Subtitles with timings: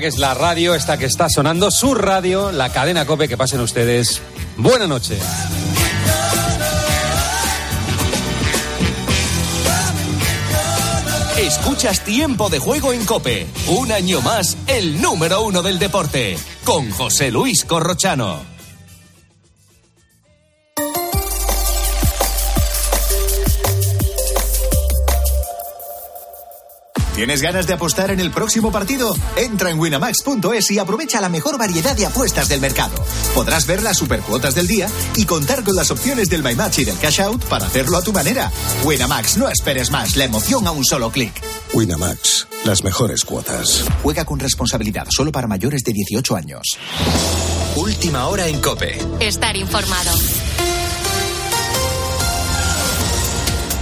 [0.00, 3.60] que es la radio, esta que está sonando, su radio, la cadena Cope, que pasen
[3.60, 4.22] ustedes.
[4.56, 5.18] Buena noche.
[11.38, 13.46] Escuchas Tiempo de Juego en Cope.
[13.66, 16.38] Un año más, el número uno del deporte.
[16.64, 18.51] Con José Luis Corrochano.
[27.14, 29.14] ¿Tienes ganas de apostar en el próximo partido?
[29.36, 32.94] Entra en winamax.es y aprovecha la mejor variedad de apuestas del mercado.
[33.34, 36.84] Podrás ver las supercuotas del día y contar con las opciones del My Match y
[36.84, 38.50] del Cash Out para hacerlo a tu manera.
[38.84, 41.34] Winamax, no esperes más, la emoción a un solo clic.
[41.74, 43.84] Winamax, las mejores cuotas.
[44.02, 46.78] Juega con responsabilidad, solo para mayores de 18 años.
[47.76, 48.98] Última hora en Cope.
[49.20, 50.12] Estar informado.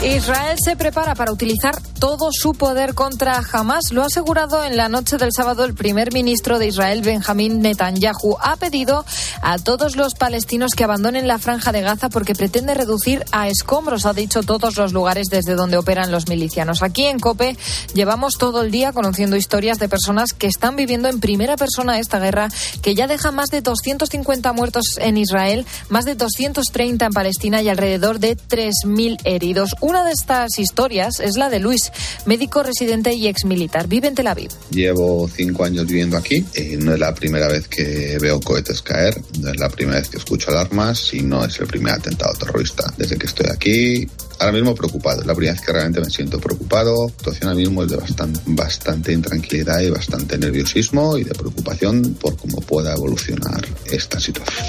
[0.02, 3.92] Israel se prepara para utilizar todo su poder contra Hamas.
[3.92, 8.38] Lo ha asegurado en la noche del sábado el primer ministro de Israel, Benjamín Netanyahu.
[8.40, 9.04] Ha pedido
[9.42, 14.06] a todos los palestinos que abandonen la franja de Gaza porque pretende reducir a escombros,
[14.06, 16.82] ha dicho todos los lugares desde donde operan los milicianos.
[16.82, 17.58] Aquí en COPE
[17.92, 22.18] llevamos todo el día conociendo historias de personas que están viviendo en primera persona esta
[22.18, 22.48] guerra
[22.80, 27.68] que ya deja más de 250 muertos en Israel, más de 230 en Palestina y
[27.68, 29.74] alrededor de 3.000 heridos.
[29.90, 31.90] Una de estas historias es la de Luis,
[32.24, 33.88] médico residente y exmilitar.
[33.88, 34.52] Vive en Tel Aviv.
[34.70, 39.20] Llevo cinco años viviendo aquí y no es la primera vez que veo cohetes caer,
[39.40, 42.84] no es la primera vez que escucho alarmas y no es el primer atentado terrorista.
[42.96, 45.22] Desde que estoy aquí ahora mismo preocupado.
[45.22, 47.06] Es la primera vez que realmente me siento preocupado.
[47.06, 52.14] La situación ahora mismo es de bastante, bastante intranquilidad y bastante nerviosismo y de preocupación
[52.14, 54.64] por cómo pueda evolucionar esta situación.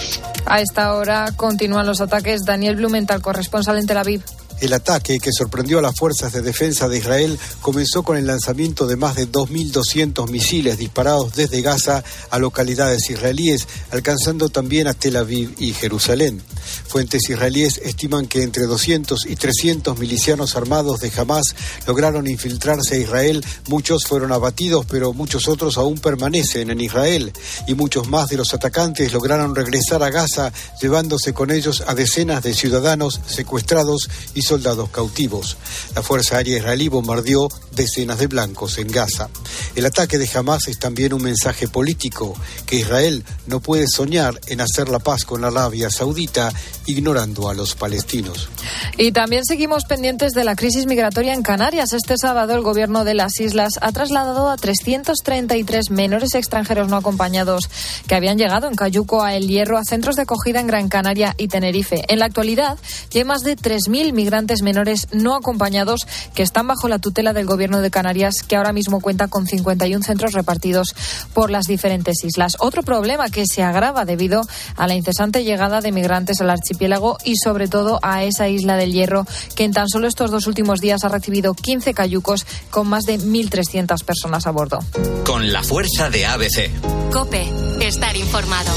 [0.48, 2.44] A esta hora continúan los ataques.
[2.44, 4.24] Daniel Blumenthal, corresponsal en Tel Aviv.
[4.62, 8.86] El ataque que sorprendió a las fuerzas de defensa de Israel comenzó con el lanzamiento
[8.86, 15.18] de más de 2.200 misiles disparados desde Gaza a localidades israelíes, alcanzando también a Tel
[15.18, 16.44] Aviv y Jerusalén.
[16.88, 21.56] Fuentes israelíes estiman que entre 200 y 300 milicianos armados de Hamas
[21.88, 23.44] lograron infiltrarse a Israel.
[23.68, 27.34] Muchos fueron abatidos, pero muchos otros aún permanecen en Israel.
[27.68, 32.44] Y muchos más de los atacantes lograron regresar a Gaza, llevándose con ellos a decenas
[32.44, 35.56] de ciudadanos secuestrados y soldados cautivos.
[35.95, 39.29] La Fuerza Aérea Israelí bombardeó decenas de blancos en Gaza.
[39.75, 42.35] El ataque de Hamas es también un mensaje político,
[42.66, 46.51] que Israel no puede soñar en hacer la paz con Arabia Saudita
[46.85, 48.50] ignorando a los palestinos.
[48.97, 51.94] Y también seguimos pendientes de la crisis migratoria en Canarias.
[51.94, 57.69] Este sábado el gobierno de las islas ha trasladado a 333 menores extranjeros no acompañados
[58.06, 61.35] que habían llegado en Cayuco a El Hierro a centros de acogida en Gran Canaria
[61.38, 62.03] y Tenerife.
[62.09, 62.78] En la actualidad
[63.13, 67.81] hay más de 3.000 migrantes menores no acompañados que están bajo la tutela del gobierno
[67.81, 70.96] de Canarias que ahora mismo cuenta con 51 centros repartidos
[71.34, 72.57] por las diferentes islas.
[72.59, 74.41] Otro problema que se agrava debido
[74.75, 78.94] a la incesante llegada de migrantes al archipiélago y sobre todo a esa isla del
[78.94, 79.25] Hierro
[79.56, 83.19] que en tan solo estos dos últimos días ha recibido 15 cayucos con más de
[83.19, 84.80] 1.300 personas a bordo.
[85.25, 87.12] Con la fuerza de ABC.
[87.12, 87.47] Cope,
[87.81, 88.72] estar informado.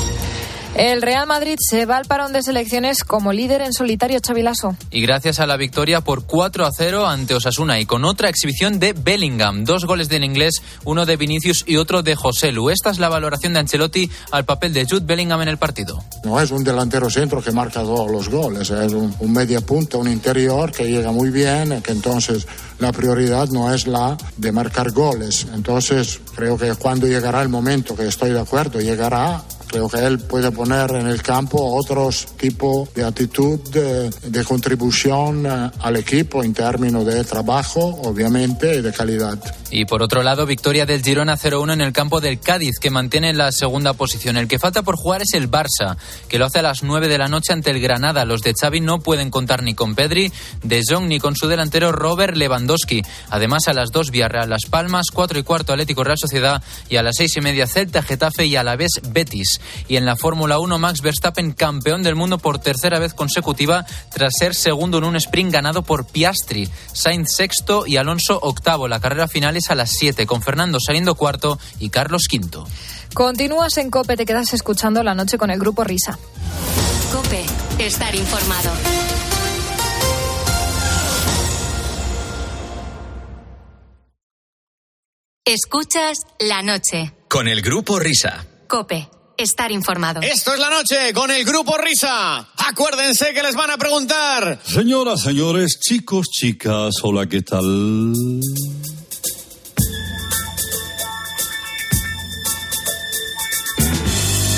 [0.77, 4.77] El Real Madrid se va al parón de selecciones como líder en solitario Chavilaso.
[4.91, 8.81] Y gracias a la victoria por 4 a 0 ante Osasuna y con otra exhibición
[8.81, 9.65] de Bellingham.
[9.65, 12.71] Dos goles del inglés, uno de Vinicius y otro de José Lu.
[12.71, 16.03] Esta es la valoración de Ancelotti al papel de Jude Bellingham en el partido.
[16.25, 19.97] No es un delantero centro que marca todos los goles, es un, un media punta,
[19.99, 22.49] un interior que llega muy bien, que entonces
[22.81, 25.47] la prioridad no es la de marcar goles.
[25.55, 30.21] Entonces creo que cuando llegará el momento, que estoy de acuerdo, llegará, creo que él
[30.21, 36.45] puede poner en el campo otros tipos de actitud de, de contribución eh, al equipo
[36.45, 39.37] en términos de trabajo, obviamente, y de calidad.
[39.73, 43.33] Y por otro lado, victoria del Girona 0-1 en el campo del Cádiz, que mantiene
[43.33, 44.37] la segunda posición.
[44.37, 45.97] El que falta por jugar es el Barça,
[46.29, 48.25] que lo hace a las 9 de la noche ante el Granada.
[48.25, 50.31] Los de Xavi no pueden contar ni con Pedri,
[50.63, 53.03] De Jong ni con su delantero Robert Lewandowski.
[53.31, 57.03] Además, a las 2 Villarreal Las Palmas, 4 y cuarto Atlético Real Sociedad y a
[57.03, 59.61] las 6 y media Celta, Getafe y a la vez Betis.
[59.89, 64.35] Y en la Fórmula 1, Max Verstappen, campeón del mundo por tercera vez consecutiva, tras
[64.39, 66.69] ser segundo en un sprint ganado por Piastri.
[66.93, 68.89] Sainz sexto y Alonso octavo.
[68.89, 72.67] La carrera final es a las 7, con Fernando saliendo cuarto y Carlos quinto.
[73.15, 76.19] Continúas en COPE, te quedas escuchando la noche con el grupo Risa.
[77.13, 77.45] Cope,
[77.79, 78.73] estar informado.
[85.47, 87.13] Escuchas la noche.
[87.29, 88.47] Con el grupo Risa.
[88.67, 90.21] Cope, estar informado.
[90.23, 92.49] Esto es la noche con el grupo Risa.
[92.57, 94.61] Acuérdense que les van a preguntar.
[94.65, 98.13] Señoras, señores, chicos, chicas, hola, ¿qué tal?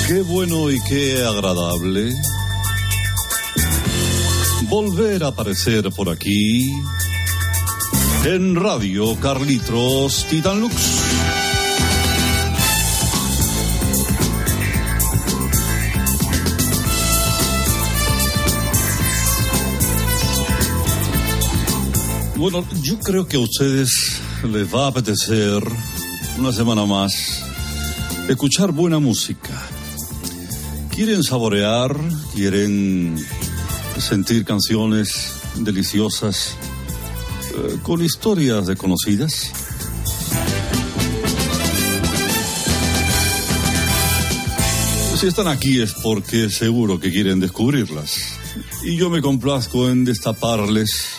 [0.07, 2.15] Qué bueno y qué agradable
[4.69, 6.71] volver a aparecer por aquí
[8.23, 11.06] en Radio Carlitos Titan Lux.
[22.37, 25.59] Bueno, yo creo que a ustedes les va a apetecer
[26.37, 27.43] una semana más
[28.29, 29.59] escuchar buena música.
[30.93, 31.97] Quieren saborear,
[32.35, 33.17] quieren
[33.97, 36.55] sentir canciones deliciosas
[37.55, 39.51] eh, con historias desconocidas.
[45.19, 48.19] Si están aquí es porque seguro que quieren descubrirlas.
[48.83, 51.17] Y yo me complazco en destaparles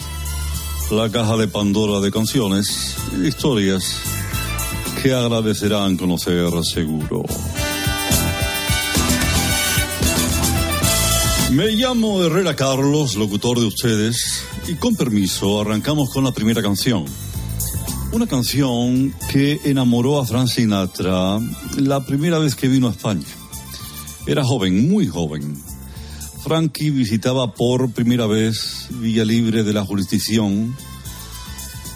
[0.91, 3.85] la caja de Pandora de canciones y historias
[5.03, 7.25] que agradecerán conocer seguro.
[11.53, 17.05] Me llamo Herrera Carlos, locutor de ustedes, y con permiso arrancamos con la primera canción.
[18.13, 21.39] Una canción que enamoró a Frank Sinatra
[21.77, 23.27] la primera vez que vino a España.
[24.27, 25.68] Era joven, muy joven.
[26.43, 30.75] Frankie visitaba por primera vez Villa Libre de la Jurisdicción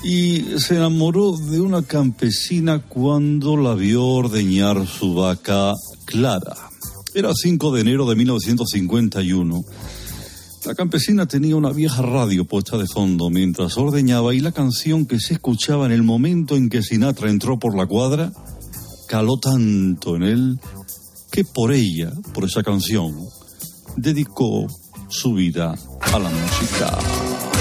[0.05, 5.75] y se enamoró de una campesina cuando la vio ordeñar su vaca
[6.05, 6.57] Clara.
[7.15, 9.65] Era 5 de enero de 1951.
[10.65, 15.21] La campesina tenía una vieja radio puesta de fondo mientras ordeñaba y la canción que
[15.21, 18.33] se escuchaba en el momento en que Sinatra entró por la cuadra
[19.09, 20.61] caló tanto en él
[21.31, 23.15] que por ella, por esa canción,
[23.97, 24.67] dedicó
[25.09, 25.75] su vida
[26.13, 27.52] a la música.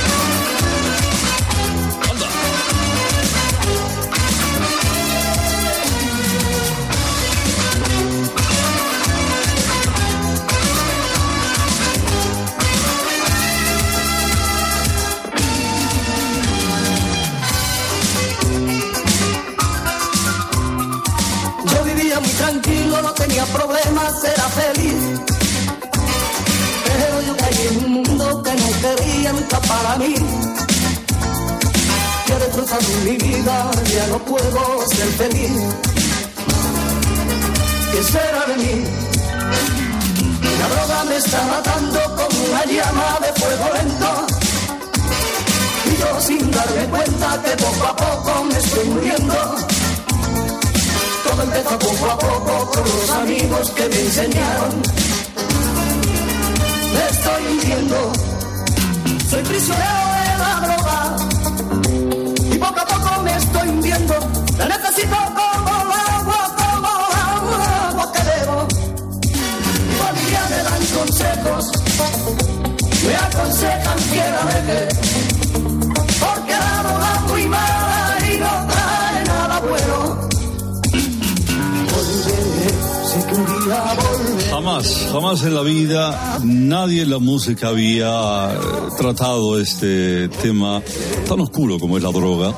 [29.49, 30.15] Para mí.
[32.25, 35.51] Que destrozado mi vida, ya no puedo ser feliz.
[37.91, 38.83] ¿Qué será de mí?
[40.59, 44.27] La droga me está matando como una llama de fuego lento.
[45.85, 49.35] Y yo sin darme cuenta que poco a poco me estoy muriendo.
[51.23, 54.81] Todo empezó poco a poco con los amigos que me enseñaron.
[56.93, 58.11] Me estoy hundiendo,
[59.31, 60.99] soy prisionero de la droga.
[62.53, 64.15] Y poco a poco me estoy hundiendo,
[64.57, 66.89] la necesito como agua, como
[67.87, 68.67] agua que debo.
[69.87, 71.63] Mi familia me dan consejos,
[73.05, 74.79] me aconsejan que la deje.
[76.23, 79.97] Porque la droga muy mala y no trae nada bueno.
[83.09, 84.30] Sé que un volveré.
[84.51, 88.57] Jamás, jamás en la vida nadie en la música había eh,
[88.97, 90.83] tratado este tema
[91.25, 92.53] tan oscuro como es la droga,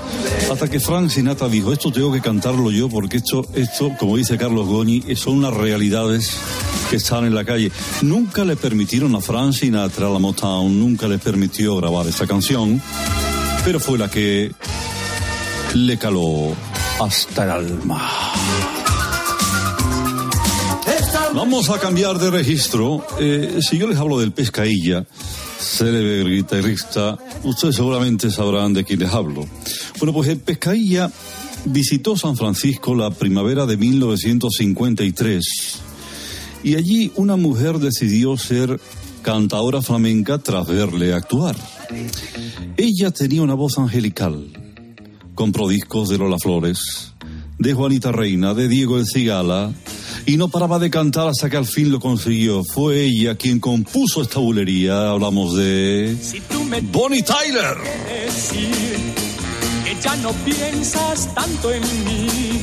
[0.51, 4.40] hasta que Frank Sinatra dijo, esto tengo que cantarlo yo porque esto, esto como dice
[4.40, 6.36] Carlos Goñi, son unas realidades
[6.89, 7.72] que están en la calle.
[8.01, 12.82] Nunca le permitieron a Frank Sinatra, la Motown, nunca le permitió grabar esta canción,
[13.63, 14.51] pero fue la que
[15.75, 16.56] le caló
[17.00, 18.01] hasta el alma.
[21.36, 23.04] Vamos a cambiar de registro.
[23.20, 25.04] Eh, si yo les hablo del Pescailla,
[25.60, 29.48] célebre guitarrista, ustedes seguramente sabrán de quién les hablo.
[29.98, 31.12] Bueno, pues el Pescailla
[31.66, 35.44] visitó San Francisco la primavera de 1953
[36.63, 38.80] y allí una mujer decidió ser
[39.24, 41.56] cantadora flamenca tras verle actuar.
[42.78, 44.50] Ella tenía una voz angelical,
[45.34, 47.13] compró discos de Lola Flores,
[47.58, 49.74] de Juanita Reina, de Diego El Cigala,
[50.25, 52.63] y no paraba de cantar hasta que al fin lo consiguió.
[52.63, 55.10] Fue ella quien compuso esta bulería.
[55.10, 56.15] Hablamos de
[56.92, 57.77] Bonnie Tyler.
[58.25, 58.98] decir
[59.84, 62.62] que ya no piensas tanto en mí.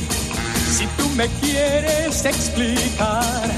[0.77, 3.51] Si tú me quieres explicar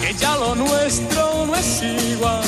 [0.00, 2.42] que ya lo nuestro no es igual,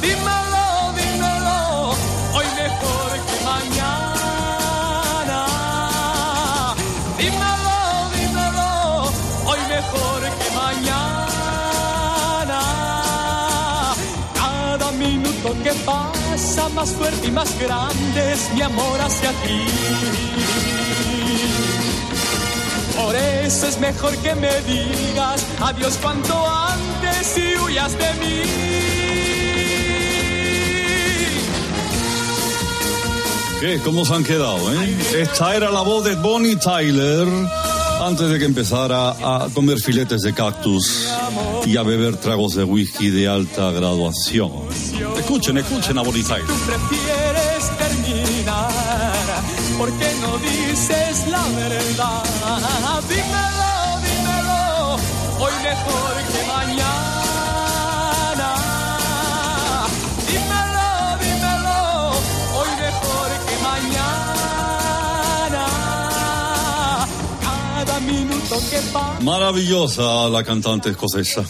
[0.00, 1.90] dímelo, dímelo,
[2.34, 4.01] hoy mejor que mañana.
[15.72, 19.60] Que pasa más fuerte y más grande es mi amor hacia ti.
[22.96, 28.42] Por eso es mejor que me digas adiós cuanto antes y huyas de mí.
[33.60, 33.78] ¿Qué?
[33.84, 34.96] ¿Cómo se han quedado, eh?
[35.20, 37.28] Esta era la voz de Bonnie Tyler
[38.00, 41.08] antes de que empezara a comer filetes de cactus
[41.64, 44.50] y a beber tragos de whisky de alta graduación.
[44.92, 46.44] Escuchen, escuchen a Bonnie Tyler.
[46.44, 48.70] Prefieres terminar,
[49.78, 52.22] ¿por qué no dices la verdad?
[53.08, 54.96] Dímelo, dímelo,
[55.40, 58.50] hoy mejor que mañana.
[60.28, 60.90] Dímelo,
[61.22, 61.80] dímelo,
[62.58, 65.66] hoy mejor que mañana.
[67.40, 69.20] Cada minuto que pasa.
[69.20, 71.42] Maravillosa la cantante escocesa.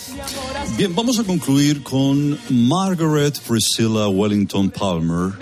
[0.77, 5.33] Bien, vamos a concluir con Margaret Priscilla Wellington Palmer,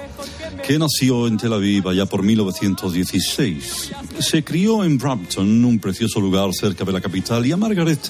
[0.67, 3.93] que nació en Tel Aviv allá por 1916.
[4.19, 8.01] Se crió en Brampton, un precioso lugar cerca de la capital, y a Margaret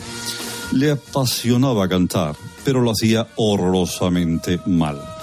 [0.72, 5.19] le apasionaba cantar, pero lo hacía horrorosamente mal.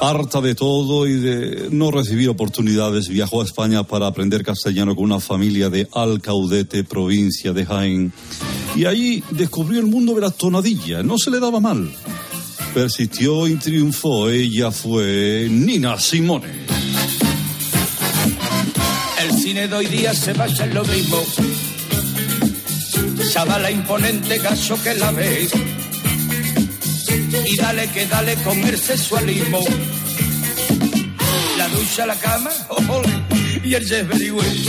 [0.00, 5.04] Harta de todo y de no recibir oportunidades, viajó a España para aprender castellano con
[5.04, 8.12] una familia de Alcaudete, provincia de Jaén.
[8.74, 11.02] Y allí descubrió el mundo de la tonadilla.
[11.02, 11.90] No se le daba mal.
[12.72, 14.30] Persistió y triunfó.
[14.30, 16.48] Ella fue Nina Simone.
[19.22, 21.22] El cine de hoy día se basa en lo mismo.
[23.32, 25.52] Chavala imponente, gacho que la ves.
[27.50, 29.58] Y dale que dale con el sexualismo.
[31.58, 33.02] La ducha, la cama, oh,
[33.64, 34.68] y el well.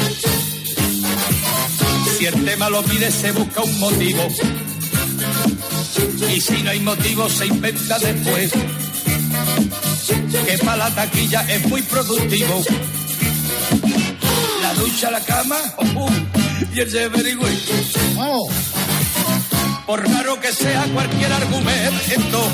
[2.17, 4.27] Si el tema lo pide, se busca un motivo.
[6.33, 8.51] Y si no hay motivo, se inventa después.
[10.45, 12.63] Que para la taquilla es muy productivo.
[14.63, 15.57] La ducha, la cama,
[15.95, 16.09] oh,
[16.73, 18.70] y el very well.
[19.91, 22.49] Por raro que sea cualquier argumento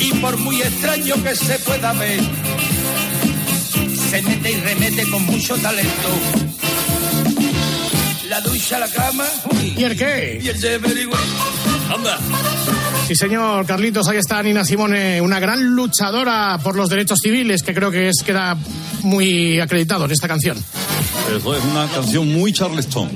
[0.00, 2.18] y por muy extraño que se pueda ver,
[4.10, 6.08] se mete y remete con mucho talento.
[8.28, 9.24] La ducha, la cama
[9.76, 10.40] ¿Y el qué?
[10.42, 11.20] y el well.
[11.94, 12.18] Anda.
[13.06, 17.72] Sí, señor Carlitos, ahí está Nina Simone, una gran luchadora por los derechos civiles, que
[17.72, 18.56] creo que es queda
[19.04, 20.58] muy acreditado en esta canción.
[21.36, 23.10] Eso es una canción muy Charleston.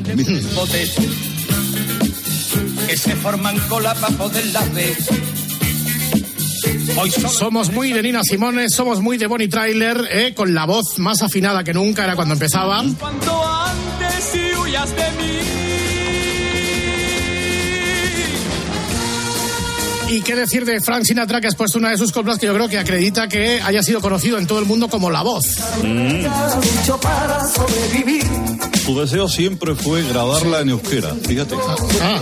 [2.93, 4.95] Que se forman cola para poderlas ver.
[6.99, 10.99] Hoy Somos muy de Nina Simone, somos muy de Bonnie Trailer, eh, con la voz
[10.99, 12.85] más afinada que nunca, era cuando empezaba.
[12.99, 15.72] Cuanto antes y huyas de mí.
[20.13, 22.53] Y qué decir de Frank Sinatra, que has puesto una de sus coplas que yo
[22.53, 25.43] creo que acredita que haya sido conocido en todo el mundo como la voz.
[27.55, 28.27] Sobrevivir.
[28.85, 31.55] Su deseo siempre fue grabarla en euskera, fíjate.
[32.03, 32.21] Ah.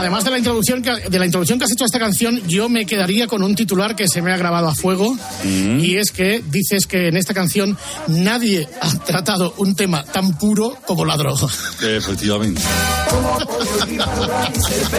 [0.00, 2.70] Además de la introducción que, de la introducción que has hecho a esta canción, yo
[2.70, 5.14] me quedaría con un titular que se me ha grabado a fuego
[5.44, 7.76] y es que dices que en esta canción
[8.06, 11.48] nadie ha tratado un tema tan puro como la droga.
[11.82, 12.62] Efectivamente.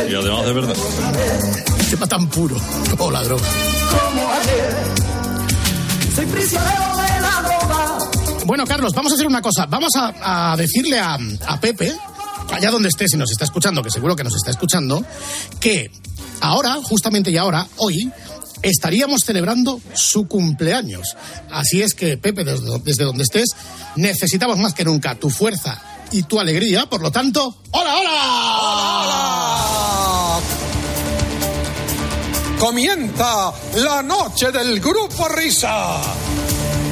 [0.08, 0.76] y además de verdad.
[1.80, 2.58] Un tema tan puro
[2.92, 3.48] como la droga.
[3.90, 4.76] Como ayer.
[6.16, 7.98] Soy prisionero de la droga.
[8.46, 9.66] Bueno, Carlos, vamos a hacer una cosa.
[9.66, 11.18] Vamos a, a decirle a,
[11.48, 11.92] a Pepe,
[12.52, 15.04] allá donde esté, si nos está escuchando, que seguro que nos está escuchando,
[15.60, 15.92] que
[16.42, 18.12] ahora, justamente y ahora, hoy,
[18.62, 21.16] estaríamos celebrando su cumpleaños.
[21.50, 23.50] Así es que, Pepe, desde, donde estés,
[23.96, 25.82] necesitamos más que nunca tu fuerza
[26.12, 26.88] y tu alegría.
[26.88, 29.22] Por lo tanto, ¡hola, hola!
[32.60, 36.00] Comienza la noche del grupo Risa.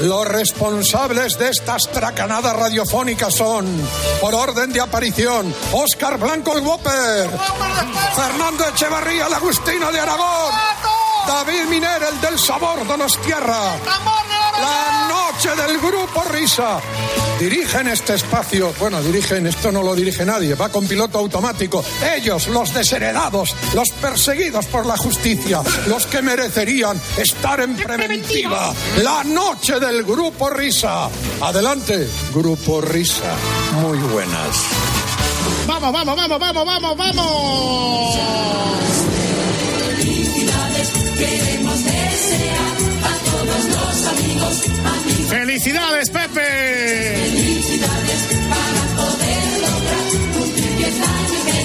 [0.00, 3.66] Los responsables de estas tracanadas radiofónicas son,
[4.20, 7.28] por orden de aparición, Óscar Blanco el Whopper,
[8.14, 10.54] Fernando Echevarría el Agustino de Aragón,
[11.26, 12.78] David Miner, el del sabor
[13.24, 13.76] tierra.
[14.60, 14.89] La
[15.40, 16.80] noche del grupo Risa.
[17.38, 18.74] Dirigen este espacio.
[18.78, 20.54] Bueno, dirigen, esto no lo dirige nadie.
[20.54, 21.82] Va con piloto automático.
[22.14, 28.74] Ellos, los desheredados, los perseguidos por la justicia, los que merecerían estar en preventiva.
[29.02, 31.08] La noche del grupo Risa.
[31.40, 33.34] Adelante, grupo Risa.
[33.80, 34.56] Muy buenas.
[35.66, 38.18] Vamos, vamos, vamos, vamos, vamos, vamos.
[39.96, 45.09] Felicidades queremos desear a todos los amigos, amigos.
[45.30, 47.14] ¡Felicidades, Pepe!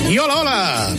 [0.07, 0.95] Y hola, hola.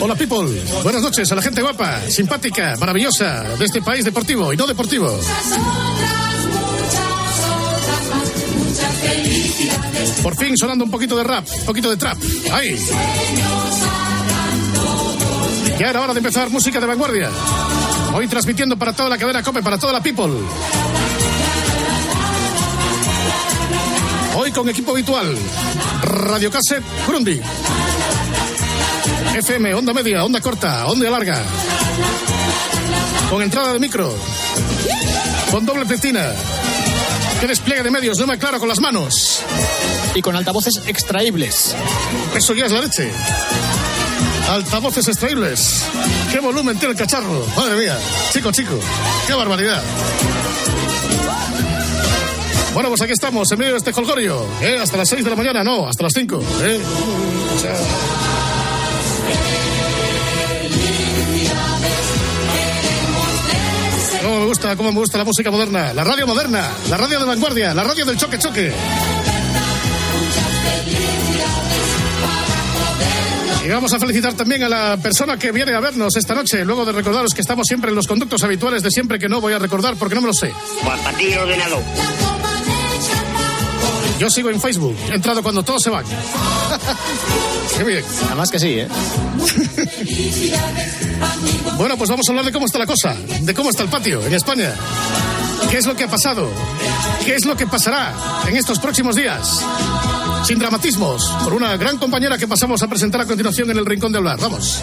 [0.00, 0.62] Hola, people.
[0.84, 5.10] Buenas noches a la gente guapa, simpática, maravillosa de este país deportivo y no deportivo.
[5.10, 8.22] Muchas otras, muchas otras.
[8.56, 10.10] Muchas felicidades.
[10.22, 12.18] Por fin sonando un poquito de rap, un poquito de trap.
[12.52, 12.78] ¡Ahí!
[15.76, 17.30] Ya era hora de empezar música de vanguardia.
[18.14, 20.32] Hoy transmitiendo para toda la cadena COPE, para toda la people.
[24.36, 25.36] Hoy con equipo habitual.
[26.02, 27.40] Radio Cassette Grundy.
[29.34, 31.42] FM, onda media, onda corta, onda larga.
[33.30, 34.14] Con entrada de micro.
[35.50, 36.32] Con doble testina.
[37.40, 39.42] Que despliegue de medios, no me aclaro con las manos.
[40.14, 41.74] Y con altavoces extraíbles.
[42.36, 43.10] Eso ya es la leche.
[44.50, 45.84] Altavoces extraíbles.
[46.30, 47.46] ¿Qué volumen tiene el cacharro?
[47.56, 47.98] Madre mía.
[48.32, 48.78] Chico, chico.
[49.26, 49.82] Qué barbaridad.
[52.74, 54.46] Bueno, pues aquí estamos, en medio de este colgorio.
[54.62, 54.78] ¿eh?
[54.80, 56.42] Hasta las 6 de la mañana, no, hasta las 5.
[56.62, 56.80] ¿eh?
[57.54, 57.74] O sea,
[64.22, 65.92] ¿Cómo me gusta, cómo me gusta la música moderna?
[65.92, 68.38] La radio moderna, la radio de vanguardia, la radio del choque
[73.72, 76.84] Y vamos a felicitar también a la persona que viene a vernos esta noche, luego
[76.84, 79.58] de recordaros que estamos siempre en los conductos habituales de siempre que no voy a
[79.58, 80.52] recordar porque no me lo sé.
[80.84, 81.82] Para ti el ordenador.
[84.18, 86.04] Yo sigo en Facebook, he entrado cuando todos se van.
[87.78, 88.04] Qué bien.
[88.26, 88.88] Además que sí, ¿eh?
[91.78, 94.22] Bueno, pues vamos a hablar de cómo está la cosa, de cómo está el patio
[94.22, 94.74] en España.
[95.70, 96.46] ¿Qué es lo que ha pasado?
[97.24, 98.12] ¿Qué es lo que pasará
[98.46, 99.64] en estos próximos días?
[100.44, 104.10] Sin dramatismos, por una gran compañera que pasamos a presentar a continuación en el Rincón
[104.10, 104.40] de Hablar.
[104.40, 104.82] Vamos.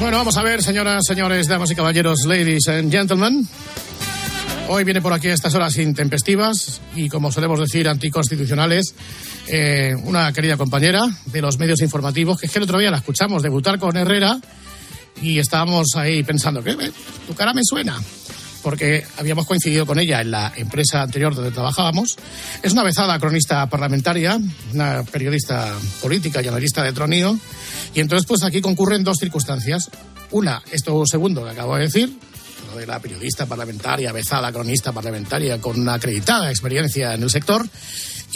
[0.00, 3.46] Bueno, vamos a ver, señoras, señores, damas y caballeros, ladies and gentlemen.
[4.68, 8.94] Hoy viene por aquí a estas horas intempestivas y, como solemos decir, anticonstitucionales,
[9.46, 12.96] eh, una querida compañera de los medios informativos, que es que el otro día la
[12.96, 14.40] escuchamos debutar con Herrera
[15.22, 16.76] y estábamos ahí pensando, que
[17.26, 18.00] tu cara me suena,
[18.62, 22.16] porque habíamos coincidido con ella en la empresa anterior donde trabajábamos.
[22.62, 24.38] Es una vezada cronista parlamentaria,
[24.72, 27.38] una periodista política y analista de tronío,
[27.94, 29.90] y entonces pues aquí concurren dos circunstancias.
[30.32, 32.12] Una, esto segundo que acabo de decir,
[32.72, 37.66] lo de la periodista parlamentaria, vezada cronista parlamentaria con una acreditada experiencia en el sector.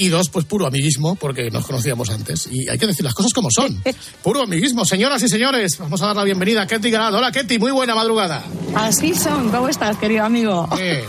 [0.02, 2.48] Y dos, pues puro amiguismo, porque nos conocíamos antes.
[2.50, 3.82] Y hay que decir las cosas como son.
[4.22, 5.76] Puro amiguismo, señoras y señores.
[5.76, 7.18] Vamos a dar la bienvenida a Ketty Garado.
[7.18, 8.42] Hola, Ketty, muy buena madrugada.
[8.74, 10.66] Así son, ¿cómo estás, querido amigo?
[10.78, 11.04] Eh,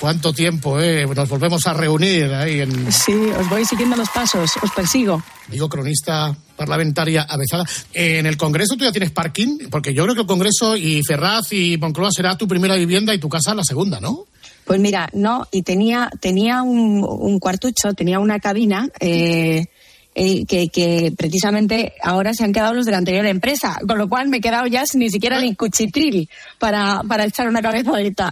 [0.00, 1.06] ¿Cuánto tiempo, eh?
[1.06, 2.92] Nos volvemos a reunir ahí en...
[2.92, 5.22] Sí, os voy siguiendo los pasos, os persigo.
[5.46, 7.64] Digo, cronista parlamentaria avezada.
[7.94, 9.68] Eh, ¿En el Congreso tú ya tienes parking?
[9.70, 13.18] Porque yo creo que el Congreso y Ferraz y Moncloa será tu primera vivienda y
[13.18, 14.26] tu casa la segunda, ¿no?
[14.64, 19.66] Pues mira, no, y tenía, tenía un, un cuartucho, tenía una cabina eh,
[20.14, 24.28] eh, que, precisamente ahora se han quedado los de la anterior empresa, con lo cual
[24.28, 28.30] me he quedado ya sin ni siquiera ni cuchitril para, para echar una cabezadita.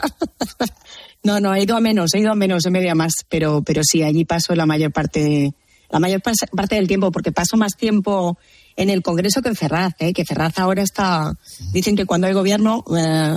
[1.23, 3.81] no, no, he ido a menos, he ido a menos, en media más, pero, pero
[3.83, 5.55] sí, allí paso la mayor parte,
[5.89, 8.37] la mayor parte del tiempo, porque paso más tiempo
[8.77, 10.13] en el Congreso que en Ferraz, ¿eh?
[10.13, 11.33] que Ferraz ahora está,
[11.73, 13.35] dicen que cuando hay gobierno, eh,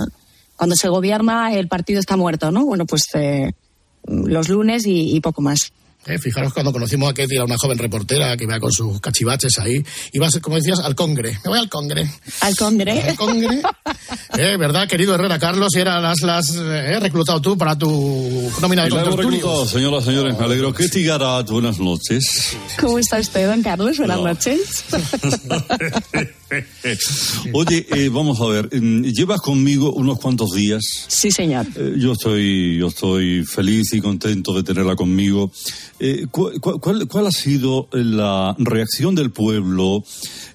[0.56, 2.64] cuando se gobierna el partido está muerto, ¿no?
[2.64, 3.52] Bueno, pues eh,
[4.06, 5.72] los lunes y, y poco más.
[6.06, 9.58] Eh, fijaros cuando conocimos a Ketty, era una joven reportera que iba con sus cachivaches
[9.58, 9.82] ahí.
[10.12, 11.38] Iba, a ser, como decías, al Congre.
[11.44, 12.10] Me voy al Congre.
[12.40, 13.02] Al Congre.
[13.02, 13.62] Al Congre.
[14.36, 15.68] Eh, ¿Verdad, querido Herrera Carlos?
[15.76, 19.70] Y era las, las eh, reclutado tú para tu nómina de contertulios.
[19.70, 20.74] señoras, señores, me alegro.
[20.74, 22.56] Ketty Garat, buenas noches.
[22.80, 23.96] ¿Cómo está usted, don Carlos?
[23.96, 24.84] Buenas noches.
[27.52, 30.82] Oye, eh, vamos a ver, mm, llevas conmigo unos cuantos días.
[31.08, 31.66] Sí, señor.
[31.76, 35.50] Eh, yo estoy, yo estoy feliz y contento de tenerla conmigo.
[36.00, 40.04] Eh, cu- cu- cuál, cuál ha sido la reacción del pueblo?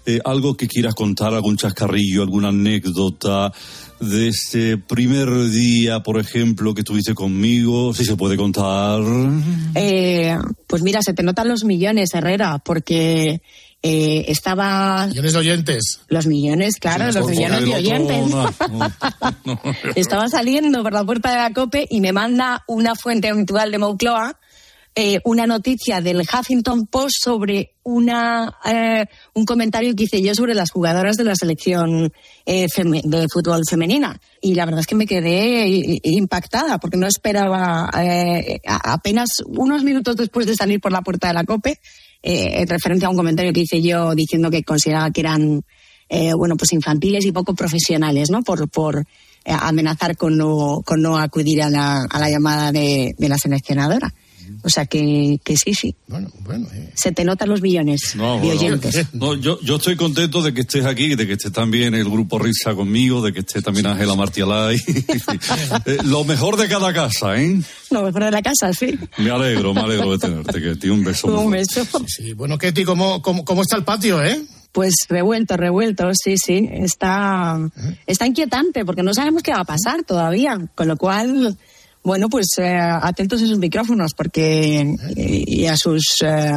[0.06, 3.52] Eh, algo que quieras contar, algún chascarrillo, alguna anécdota
[4.00, 9.02] de este primer día, por ejemplo, que estuviste conmigo, si se puede contar.
[9.76, 13.42] Eh, pues mira, se te notan los millones, Herrera, porque
[13.82, 15.08] eh, estaba...
[15.08, 16.02] Millones de oyentes.
[16.08, 18.28] Los millones, claro, los millones de oyentes.
[18.30, 18.50] no,
[19.46, 19.62] no.
[19.96, 23.78] Estaba saliendo por la puerta de la COPE y me manda una fuente habitual de
[23.78, 24.40] Moncloa
[24.96, 30.56] eh, una noticia del Huffington Post sobre una eh, un comentario que hice yo sobre
[30.56, 32.12] las jugadoras de la selección
[32.46, 34.20] eh, de fútbol femenina.
[34.42, 39.84] Y la verdad es que me quedé i- impactada porque no esperaba eh, apenas unos
[39.84, 41.80] minutos después de salir por la puerta de la COPE
[42.22, 45.64] eh, en referencia a un comentario que hice yo diciendo que consideraba que eran
[46.10, 49.04] eh, bueno pues infantiles y poco profesionales no por por eh,
[49.52, 54.14] amenazar con no con no acudir a la, a la llamada de, de la seleccionadora
[54.64, 56.68] o sea que, que sí sí Bueno, bueno.
[56.74, 56.92] eh.
[56.96, 60.54] se te notan los billones No, de bueno, oyentes no, yo, yo estoy contento de
[60.54, 63.88] que estés aquí, de que esté también el grupo Risa conmigo, de que esté también
[63.88, 64.78] Ángela Martialay.
[65.86, 67.62] Eh, Lo mejor de cada casa, ¿eh?
[67.92, 71.04] lo mejor de la casa sí Me alegro, me alegro de tenerte, que tío, un
[71.04, 71.28] beso.
[71.28, 74.42] un beso Sí, bueno, Ketty, ¿cómo, cómo, cómo está el patio, eh?
[74.72, 76.70] Pues revuelto, revuelto, sí, sí.
[76.72, 77.58] Está,
[78.06, 80.60] está inquietante porque no sabemos qué va a pasar todavía.
[80.76, 81.58] Con lo cual,
[82.04, 86.52] bueno, pues eh, atentos a sus micrófonos porque y, y a sus eh,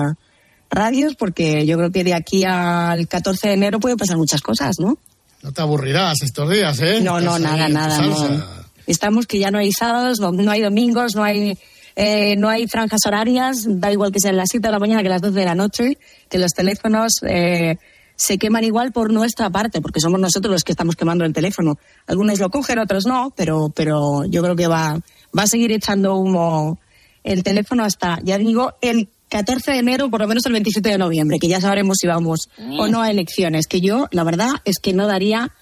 [0.70, 4.76] radios porque yo creo que de aquí al 14 de enero puede pasar muchas cosas,
[4.78, 4.98] ¿no?
[5.42, 7.00] No te aburrirás estos días, ¿eh?
[7.00, 8.00] No, no, nada, nada.
[8.00, 8.44] No.
[8.86, 11.58] Estamos que ya no hay sábados, no, no hay domingos, no hay,
[11.96, 15.08] eh, no hay franjas horarias, da igual que sean las 7 de la mañana que
[15.08, 17.76] las 12 de la noche, que los teléfonos eh,
[18.14, 21.76] se queman igual por nuestra parte, porque somos nosotros los que estamos quemando el teléfono.
[22.06, 25.00] Algunos lo cogen, otros no, pero, pero yo creo que va,
[25.36, 26.78] va a seguir echando humo
[27.24, 30.98] el teléfono hasta, ya digo, el 14 de enero, por lo menos el 27 de
[30.98, 33.66] noviembre, que ya sabremos si vamos o no a elecciones.
[33.66, 35.52] Que yo, la verdad, es que no daría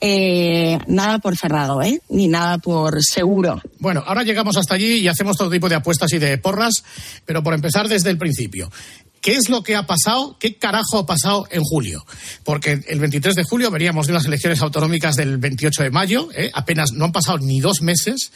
[0.00, 2.00] eh, nada por cerrado, ¿eh?
[2.08, 3.60] Ni nada por seguro.
[3.78, 6.82] Bueno, ahora llegamos hasta allí y hacemos todo tipo de apuestas y de porras,
[7.24, 8.70] pero por empezar desde el principio.
[9.20, 10.36] ¿Qué es lo que ha pasado?
[10.38, 12.04] ¿Qué carajo ha pasado en julio?
[12.42, 16.50] Porque el 23 de julio veríamos de las elecciones autonómicas del 28 de mayo, ¿eh?
[16.54, 18.32] apenas no han pasado ni dos meses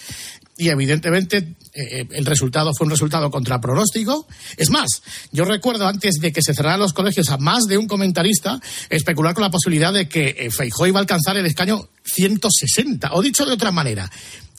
[0.56, 4.26] y evidentemente eh, el resultado fue un resultado contra pronóstico.
[4.56, 7.88] Es más, yo recuerdo antes de que se cerraran los colegios a más de un
[7.88, 13.14] comentarista especular con la posibilidad de que eh, Feijóo iba a alcanzar el escaño 160.
[13.14, 14.10] O dicho de otra manera,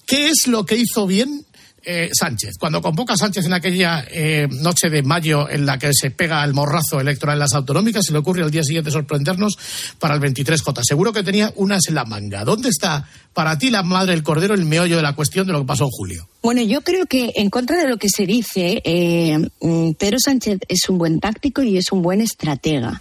[0.05, 1.45] ¿qué es lo que hizo bien
[1.85, 2.55] eh, Sánchez.
[2.59, 6.43] Cuando convoca a Sánchez en aquella eh, noche de mayo en la que se pega
[6.43, 9.57] el morrazo electoral en las autonómicas, se le ocurre al día siguiente sorprendernos
[9.99, 10.81] para el 23J.
[10.83, 12.43] Seguro que tenía unas en la manga.
[12.43, 15.59] ¿Dónde está para ti la madre del cordero el meollo de la cuestión de lo
[15.59, 16.29] que pasó en julio?
[16.41, 20.59] Bueno, yo creo que en contra de lo que se dice, eh, mm, Pedro Sánchez
[20.67, 22.99] es un buen táctico y es un buen estratega.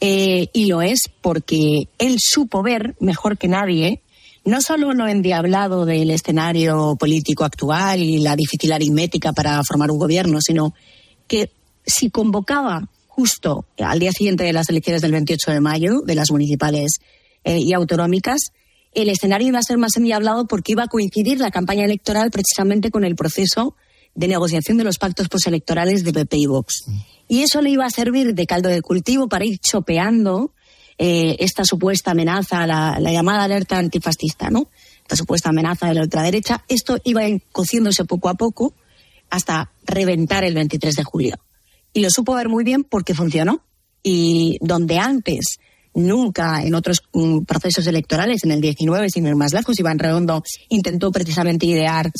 [0.00, 4.00] Eh, y lo es porque él supo ver mejor que nadie
[4.44, 9.98] no solo lo endiablado del escenario político actual y la difícil aritmética para formar un
[9.98, 10.74] gobierno, sino
[11.28, 11.50] que
[11.86, 16.30] si convocaba justo al día siguiente de las elecciones del 28 de mayo, de las
[16.30, 16.92] municipales
[17.44, 18.52] eh, y autonómicas,
[18.94, 22.90] el escenario iba a ser más endiablado porque iba a coincidir la campaña electoral precisamente
[22.90, 23.76] con el proceso
[24.14, 26.84] de negociación de los pactos postelectorales de PP y Vox.
[27.28, 30.52] Y eso le iba a servir de caldo de cultivo para ir chopeando
[30.98, 34.68] eh, esta supuesta amenaza, la, la, llamada alerta antifascista, ¿no?
[35.02, 36.64] Esta supuesta amenaza de la ultraderecha.
[36.68, 38.74] Esto iba cociéndose poco a poco
[39.30, 41.36] hasta reventar el 23 de julio.
[41.92, 43.64] Y lo supo ver muy bien porque funcionó.
[44.02, 45.58] Y donde antes
[45.94, 50.42] nunca en otros um, procesos electorales, en el 19, sin ir más lejos, Iván Redondo
[50.68, 52.10] intentó precisamente idear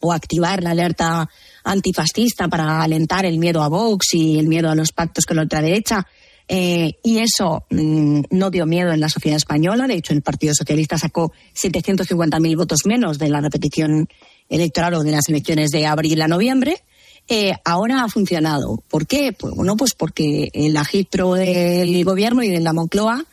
[0.00, 1.28] o activar la alerta
[1.64, 5.42] antifascista para alentar el miedo a Vox y el miedo a los pactos con la
[5.42, 6.06] ultraderecha.
[6.46, 9.86] Eh, y eso mmm, no dio miedo en la sociedad española.
[9.86, 14.08] De hecho, el Partido Socialista sacó 750.000 votos menos de la repetición
[14.48, 16.82] electoral o de las elecciones de abril a noviembre.
[17.28, 18.82] Eh, ahora ha funcionado.
[18.88, 19.32] ¿Por qué?
[19.32, 23.24] Pues, bueno, pues porque el agitpro del gobierno y de la Moncloa,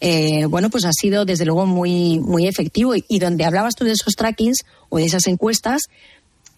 [0.00, 2.96] eh, bueno, pues ha sido desde luego muy, muy efectivo.
[2.96, 5.82] Y, y donde hablabas tú de esos trackings o de esas encuestas,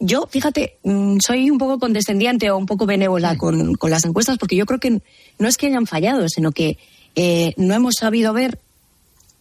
[0.01, 4.39] yo, fíjate, mmm, soy un poco condescendiente o un poco benévola con, con, las encuestas
[4.39, 5.03] porque yo creo que
[5.39, 6.79] no es que hayan fallado, sino que
[7.17, 8.61] eh, no hemos sabido ver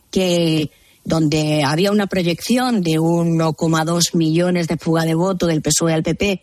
[0.09, 0.71] que
[1.03, 6.41] donde había una proyección de 1,2 millones de fuga de voto del PSOE al PP,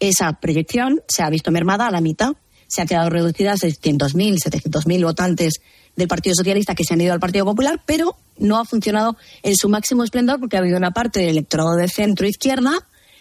[0.00, 2.32] esa proyección se ha visto mermada a la mitad.
[2.66, 5.60] se ha quedado reducida a 600.000, 700.000 votantes
[5.96, 9.56] del Partido Socialista que se han ido al Partido Popular, pero no ha funcionado en
[9.56, 12.72] su máximo esplendor porque ha habido una parte del electorado de centro-izquierda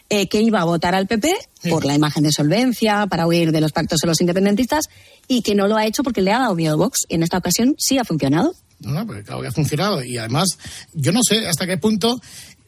[0.10, 1.34] eh, que iba a votar al PP
[1.70, 4.86] por la imagen de solvencia, para huir de los pactos de los independentistas,
[5.28, 7.06] y que no lo ha hecho porque le ha dado miedo Vox.
[7.08, 8.54] Y en esta ocasión sí ha funcionado.
[8.80, 10.04] No, no, porque claro que ha funcionado.
[10.04, 10.58] Y además,
[10.94, 12.20] yo no sé hasta qué punto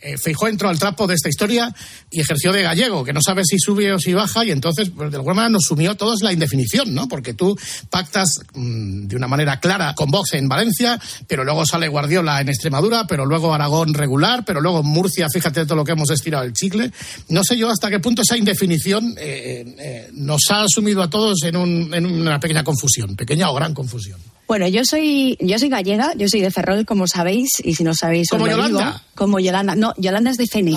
[0.02, 0.16] eh,
[0.50, 1.74] entró al trapo de esta historia
[2.10, 5.12] y ejerció de gallego, que no sabe si sube o si baja, y entonces, pues,
[5.12, 7.08] de alguna manera, nos sumió todos la indefinición, ¿no?
[7.08, 7.58] Porque tú
[7.90, 12.50] pactas mm, de una manera clara con Vox en Valencia, pero luego sale Guardiola en
[12.50, 16.54] Extremadura, pero luego Aragón regular, pero luego Murcia, fíjate todo lo que hemos estirado el
[16.54, 16.92] chicle.
[17.30, 21.44] No sé yo hasta qué punto esa indefinición eh, eh, nos ha sumido a todos
[21.44, 24.20] en, un- en una pequeña confusión, pequeña o gran confusión.
[24.52, 27.94] Bueno, yo soy, yo soy gallega, yo soy de Ferrol, como sabéis, y si no
[27.94, 28.68] sabéis, os ¿Como lo digo.
[28.80, 29.02] Yolanda?
[29.16, 29.76] Como Yolanda.
[29.76, 30.76] No, Yolanda es de Fene.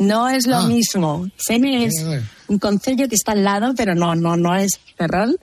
[0.00, 0.66] No es lo Ah.
[0.66, 1.28] mismo.
[1.36, 2.04] Fene es
[2.48, 5.38] un concello que está al lado, pero no, no, no es Ferrol.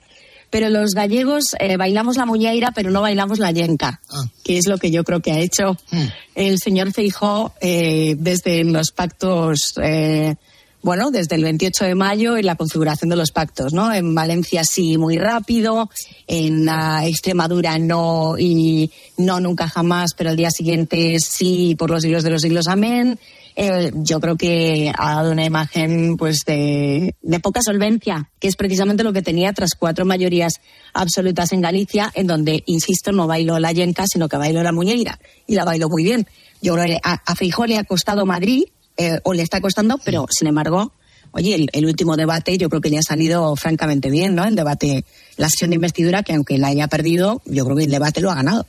[0.50, 4.26] Pero los gallegos eh, bailamos la muñeira, pero no bailamos la yenca, Ah.
[4.44, 6.08] que es lo que yo creo que ha hecho Hmm.
[6.36, 10.36] el señor Feijó eh, desde los pactos, eh,
[10.82, 13.94] bueno, desde el 28 de mayo en la configuración de los pactos, ¿no?
[13.94, 15.89] En Valencia sí, muy rápido,
[16.28, 22.02] en la Extremadura no y no nunca jamás, pero el día siguiente sí, por los
[22.02, 23.20] siglos de los siglos, amén.
[23.62, 27.13] Eh, yo creo que ha dado una imagen pues de,
[27.44, 30.62] poca solvencia, que es precisamente lo que tenía tras cuatro mayorías
[30.94, 35.20] absolutas en Galicia, en donde, insisto, no bailó la yenca, sino que bailó la muñeira,
[35.46, 36.26] y la bailó muy bien.
[36.62, 38.63] Yo creo que a, a le ha costado Madrid,
[38.97, 40.91] eh, o le está costando, pero sin embargo,
[41.32, 44.45] oye, el, el último debate yo creo que le ha salido francamente bien, ¿no?
[44.45, 45.06] El debate,
[45.38, 48.32] la sesión de investidura, que aunque la haya perdido, yo creo que el debate lo
[48.32, 48.65] ha ganado.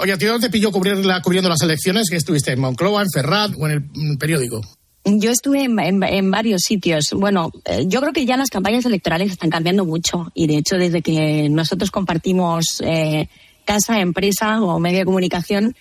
[0.00, 2.08] Oye, ¿a ti dónde te pilló cubrirla- cubriendo las elecciones?
[2.08, 4.60] ¿Que estuviste en Moncloa, en Ferrat o en el periódico?
[5.04, 7.10] Yo estuve en, en- en varios sitios.
[7.12, 10.76] Bueno, eh, yo creo que ya las campañas electorales están cambiando mucho y de hecho
[10.76, 13.28] desde que nosotros compartimos eh,
[13.64, 15.74] casa, empresa o medio de comunicación,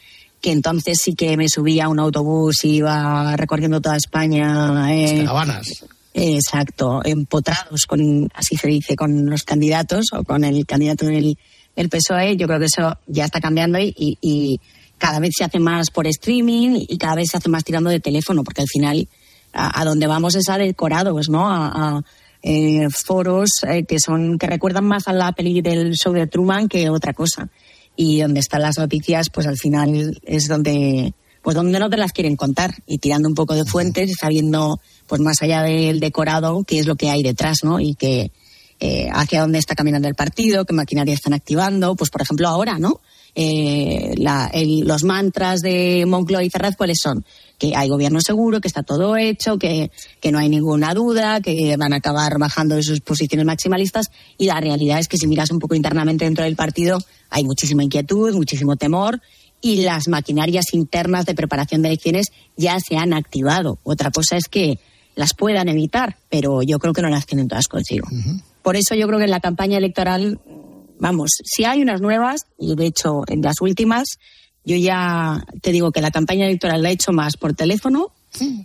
[0.44, 4.94] que entonces sí que me subía a un autobús y iba recorriendo toda España.
[4.94, 5.86] eh, Caravanas.
[6.14, 11.38] Exacto, empotrados con, así se dice, con los candidatos o con el candidato del,
[11.76, 12.36] del PSOE.
[12.38, 14.60] Yo creo que eso ya está cambiando y, y- y
[14.98, 18.00] cada vez se hace más por streaming y cada vez se hace más tirando de
[18.00, 19.08] teléfono, porque al final
[19.54, 21.50] a, a donde vamos es a decorados, ¿no?
[21.50, 22.02] A, a,
[22.44, 26.68] eh, foros eh, que son que recuerdan más a la peli del show de Truman
[26.68, 27.48] que otra cosa.
[27.96, 32.14] Y donde están las noticias, pues al final es donde pues donde no te las
[32.14, 36.64] quieren contar y tirando un poco de fuentes y sabiendo pues más allá del decorado
[36.64, 37.82] qué es lo que hay detrás, ¿no?
[37.82, 38.32] Y que
[38.80, 42.80] eh, hacia dónde está caminando el partido, qué maquinaria están activando, pues por ejemplo ahora,
[42.80, 43.02] ¿no?
[43.36, 47.26] Eh, la- el- los mantras de Moncloa y Ferraz, ¿cuáles son?
[47.58, 49.90] Que hay gobierno seguro, que está todo hecho, que,
[50.22, 54.12] que no hay ninguna duda, que van a acabar bajando de sus posiciones maximalistas.
[54.38, 57.84] Y la realidad es que si miras un poco internamente dentro del partido, hay muchísima
[57.84, 59.20] inquietud, muchísimo temor
[59.62, 63.80] y las maquinarias internas de preparación de elecciones ya se han activado.
[63.84, 64.78] Otra cosa es que
[65.16, 68.08] las puedan evitar, pero yo creo que no las tienen todas consigo.
[68.62, 70.40] Por eso yo creo que en la campaña electoral,
[71.04, 74.20] vamos, si hay unas nuevas, y de hecho en las últimas,
[74.64, 78.14] yo ya te digo que la campaña electoral la he hecho más por teléfono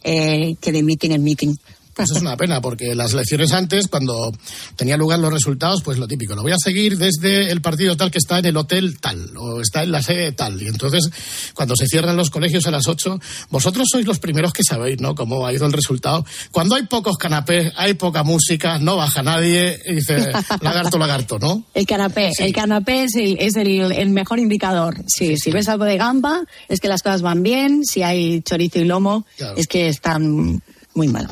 [0.04, 1.56] eh, que de meeting en meeting.
[1.98, 4.32] Pues es una pena, porque las elecciones antes, cuando
[4.76, 8.10] tenía lugar los resultados, pues lo típico, lo voy a seguir desde el partido tal
[8.12, 10.62] que está en el hotel tal, o está en la sede tal.
[10.62, 11.10] Y entonces,
[11.54, 13.18] cuando se cierran los colegios a las 8,
[13.50, 16.24] vosotros sois los primeros que sabéis, ¿no?, cómo ha ido el resultado.
[16.52, 20.30] Cuando hay pocos canapés, hay poca música, no baja nadie, y dice,
[20.60, 21.64] lagarto, lagarto, ¿no?
[21.74, 24.96] El canapé, el canapé es, el, es el, el mejor indicador.
[25.08, 27.84] Sí, si ves algo de gamba, es que las cosas van bien.
[27.84, 29.56] Si hay chorizo y lomo, Claro.
[29.56, 30.62] es que están
[30.94, 31.28] muy mal.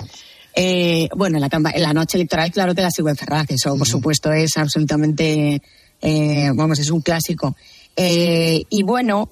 [0.58, 3.50] Eh, bueno, en la, en la noche electoral, claro que la sigo en Ferraz.
[3.50, 5.60] Eso, por supuesto, es absolutamente,
[6.00, 7.54] eh, vamos, es un clásico.
[7.94, 9.28] Eh, y bueno,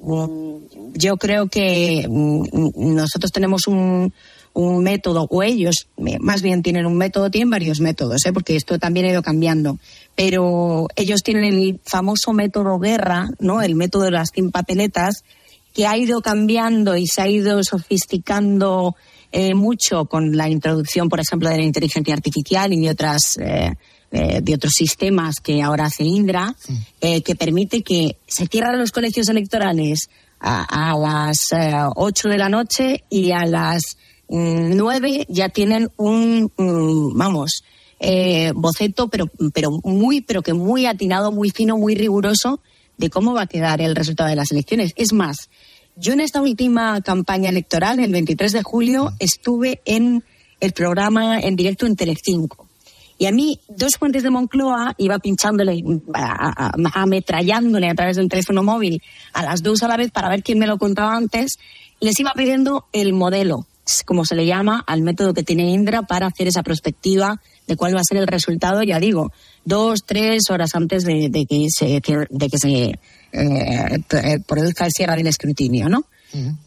[0.92, 4.12] yo creo que mm, nosotros tenemos un,
[4.52, 5.88] un método, o ellos
[6.20, 8.32] más bien tienen un método, tienen varios métodos, ¿eh?
[8.32, 9.78] porque esto también ha ido cambiando,
[10.14, 13.62] pero ellos tienen el famoso método guerra, ¿no?
[13.62, 15.24] El método de las 100 papeletas,
[15.72, 18.94] que ha ido cambiando y se ha ido sofisticando
[19.36, 23.74] eh, mucho con la introducción, por ejemplo, de la inteligencia artificial y de otras eh,
[24.12, 26.54] eh, de otros sistemas que ahora hace Indra,
[27.00, 30.08] que permite que se cierran los colegios electorales
[30.44, 33.96] a, a las eh, 8 de la noche y a las
[34.28, 37.64] mm, 9 ya tienen un, mm, vamos,
[37.98, 42.60] eh, boceto, pero, pero muy, pero que muy atinado, muy fino, muy riguroso
[42.98, 44.92] de cómo va a quedar el resultado de las elecciones.
[44.96, 45.48] Es más,
[45.96, 50.24] yo en esta última campaña electoral, el 23 de julio, estuve en
[50.60, 52.68] el programa en directo en Telecinco.
[53.16, 55.82] Y a mí, dos fuentes de Moncloa iba pinchándole,
[56.14, 59.00] a- a- ametrallándole a través del teléfono móvil
[59.32, 61.58] a las dos a la vez para ver quién me lo contaba antes.
[62.00, 63.66] Les iba pidiendo el modelo,
[64.04, 67.94] como se le llama, al método que tiene Indra para hacer esa perspectiva de cuál
[67.94, 69.30] va a ser el resultado, ya digo,
[69.64, 72.98] dos, tres horas antes de, de que se, de que se
[73.34, 76.04] eh, produzca el cierre del escrutinio, ¿no?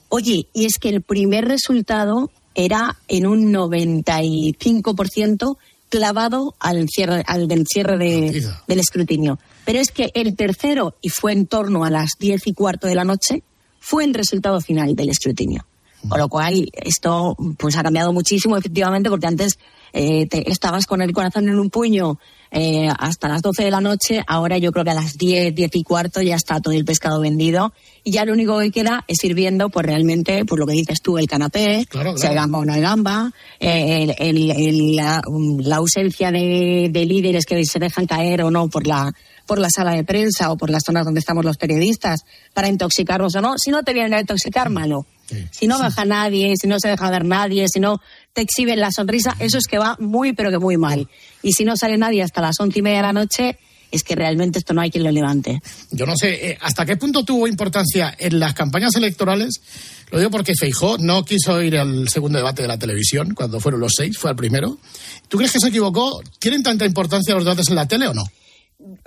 [0.09, 5.57] Oye, y es que el primer resultado era en un 95%
[5.89, 8.31] clavado al cierre, al del cierre de-
[8.67, 9.39] del escrutinio.
[9.65, 12.95] Pero es que el tercero, y fue en torno a las diez y cuarto de
[12.95, 13.43] la noche,
[13.79, 15.65] fue el resultado final del escrutinio.
[16.07, 19.57] Con lo cual, esto pues ha cambiado muchísimo, efectivamente, porque antes
[19.93, 22.19] eh, te- estabas con el corazón en un puño
[22.49, 25.69] eh, hasta las 12 de la noche, ahora yo creo que a las 10, 10
[25.75, 27.73] y cuarto ya está todo el pescado vendido
[28.05, 31.01] y ya lo único que queda es ir viendo pues realmente, pues lo que dices
[31.01, 32.35] tú, el canapé, Claro, si hay claro.
[32.47, 35.21] gamba o no hay gamba, eh, el- el- el- la,
[35.59, 39.11] la ausencia de, de líderes que se dejan caer o no por la
[39.45, 43.33] por la sala de prensa o por las zonas donde estamos los periodistas para intoxicarnos
[43.35, 43.57] o no.
[43.57, 45.05] Si no te vienen a intoxicar, malo.
[45.51, 48.01] Si no baja nadie, si no se deja ver nadie, si no
[48.37, 51.09] te exhiben la sonrisa, eso es que va muy, pero que muy mal.
[51.41, 53.57] Y si no sale nadie hasta las once y media de la noche,
[53.89, 55.59] es que realmente esto no hay quien lo levante.
[55.89, 59.59] Yo no sé eh, hasta qué punto tuvo importancia en las campañas electorales.
[60.11, 63.81] Lo digo porque Feijó no quiso ir al segundo debate de la televisión cuando fueron
[63.81, 64.77] los seis, fue al primero.
[65.29, 66.21] ¿Tú crees que se equivocó?
[66.37, 68.23] ¿Tienen tanta importancia los debates en la tele o no?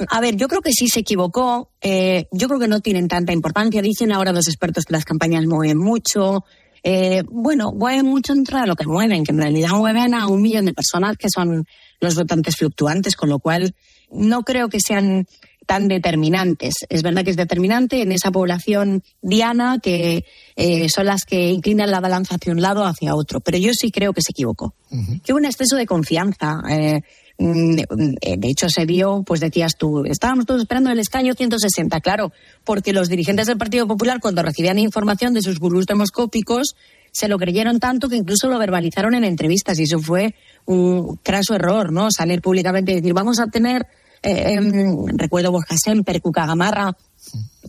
[0.09, 1.71] A ver, yo creo que sí se equivocó.
[1.81, 3.81] eh, yo creo que no tienen tanta importancia.
[3.81, 6.45] Dicen ahora los expertos que las campañas mueven mucho.
[6.83, 10.43] Eh, bueno, mueven mucho dentro de lo que mueven, que en realidad mueven a un
[10.43, 11.67] millón de personas que son
[12.01, 13.75] los votantes fluctuantes, con lo cual
[14.11, 15.27] no creo que sean
[15.67, 16.75] tan determinantes.
[16.89, 20.25] Es verdad que es determinante en esa población diana que
[20.57, 23.41] eh, son las que inclinan la balanza hacia un lado o hacia otro.
[23.41, 24.75] Pero yo sí creo que se equivocó.
[25.23, 26.61] Que hubo un exceso de confianza.
[26.69, 27.03] eh,
[27.41, 32.33] de hecho, se vio, pues decías tú, estábamos todos esperando el escaño 160, claro,
[32.65, 36.77] porque los dirigentes del Partido Popular, cuando recibían información de sus gurús demoscópicos,
[37.13, 40.35] se lo creyeron tanto que incluso lo verbalizaron en entrevistas y eso fue
[40.67, 42.11] un craso error, ¿no?
[42.11, 43.87] Salir públicamente y decir, vamos a tener,
[44.23, 46.97] eh, em, recuerdo Borja Semper, Cuca Gamarra,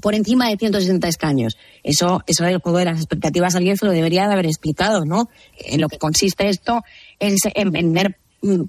[0.01, 1.57] por encima de 160 escaños.
[1.83, 5.29] Eso, eso del juego de las expectativas alguien se lo debería de haber explicado, ¿no?
[5.57, 6.81] En lo que consiste esto
[7.19, 8.20] es en vender mm,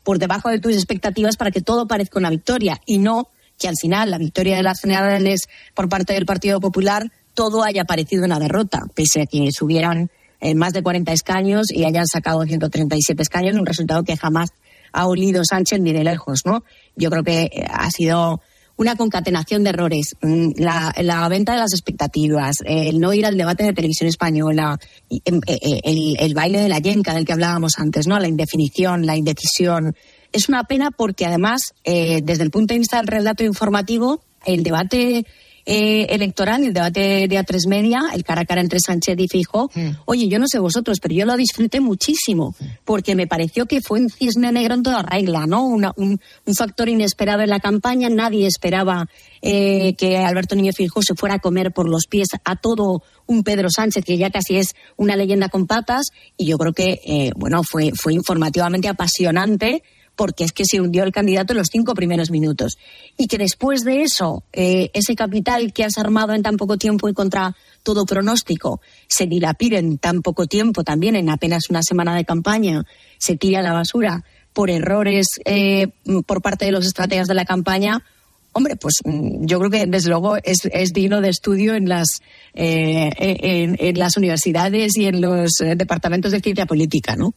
[0.03, 3.77] por debajo de tus expectativas para que todo parezca una victoria y no que al
[3.81, 8.39] final la victoria de las generales por parte del Partido Popular todo haya parecido una
[8.39, 13.57] derrota, pese a que subieran eh, más de 40 escaños y hayan sacado 137 escaños,
[13.57, 14.51] un resultado que jamás
[14.93, 16.65] ha olido Sánchez ni de lejos, ¿no?
[16.97, 18.43] Yo creo que eh, ha sido
[18.77, 23.37] una concatenación de errores, Mm, la, venta de las expectativas, eh, el no ir al
[23.37, 24.79] debate de televisión española,
[25.25, 28.19] em, eh, eh, el, el baile de la yenca del que hablábamos antes, ¿no?
[28.19, 29.97] La indefinición, la indecisión.
[30.33, 34.63] Es una pena porque además, eh, desde el punto de vista del relato informativo, el
[34.63, 35.27] debate
[35.67, 39.71] eh, electoral, el debate de A3 Media, el cara a cara entre Sánchez y Fijo,
[40.07, 44.01] oye, yo no sé vosotros, pero yo lo disfruté muchísimo, porque me pareció que fue
[44.01, 45.65] un cisne negro en toda regla, ¿no?
[45.65, 49.07] Una- un, un factor inesperado en la campaña, nadie esperaba
[49.41, 53.43] eh, que Alberto Niño Fijo se fuera a comer por los pies a todo un
[53.45, 57.31] Pedro Sánchez, que ya casi es una leyenda con patas, y yo creo que, eh,
[57.37, 59.83] bueno, fue, fue informativamente apasionante,
[60.23, 62.79] porque es que se hundió el candidato en los cinco primeros minutos.
[63.19, 67.09] Y que después de eso, eh, ese capital que has armado en tan poco tiempo
[67.09, 72.15] y contra todo pronóstico, se dilapide en tan poco tiempo, también en apenas una semana
[72.15, 72.85] de campaña,
[73.19, 75.89] se tira a la basura por errores eh,
[76.25, 78.05] por parte de los estrategas de la campaña,
[78.53, 82.07] hombre, pues mm, yo creo que desde luego es, digno de estudio en las,
[82.55, 87.35] eh, en, en las universidades y en los eh, departamentos de ciencia política, ¿no?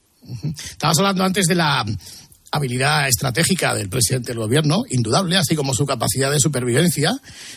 [0.53, 1.85] Estabas hablando antes de la
[2.55, 7.13] habilidad estratégica del presidente del gobierno, indudable, así como su capacidad de supervivencia,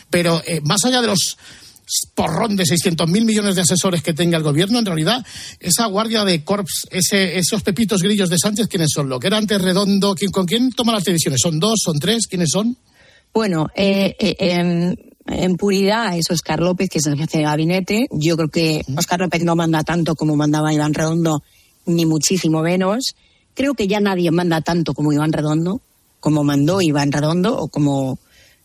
[0.09, 1.37] pero eh, más allá de los
[2.13, 5.25] porrón de 600.000 millones de asesores que tenga el gobierno, en realidad,
[5.59, 9.09] esa guardia de corps, ese, esos pepitos grillos de Sánchez, ¿quiénes son?
[9.09, 11.41] Lo que era antes redondo, ¿quién, ¿con quién toma las decisiones?
[11.41, 12.27] ¿Son dos, son tres?
[12.27, 12.77] ¿Quiénes son?
[13.33, 18.07] Bueno, eh, eh, en, en puridad es Oscar López, que es el jefe de gabinete.
[18.11, 21.43] Yo creo que Oscar López no manda tanto como mandaba Iván Redondo,
[21.85, 23.15] ni muchísimo menos.
[23.59, 25.81] Creo que ya nadie manda tanto como Iván Redondo,
[26.21, 28.17] como mandó Iván Redondo, o como...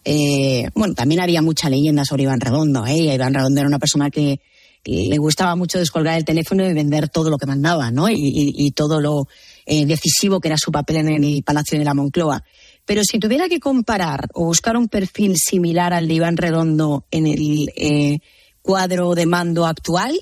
[0.05, 2.87] eh, bueno, también había mucha leyenda sobre Iván Redondo.
[2.87, 3.13] ¿eh?
[3.13, 4.39] Iván Redondo era una persona que
[4.85, 8.09] le gustaba mucho descolgar el teléfono y vender todo lo que mandaba, ¿no?
[8.09, 9.27] Y, todo lo
[9.67, 12.45] eh, decisivo que era su papel en el Palacio de la Moncloa.
[12.85, 17.27] Pero si tuviera que comparar o buscar un perfil similar al de Iván Redondo en
[17.27, 18.21] el eh,
[18.63, 20.17] cuadro de mando actual,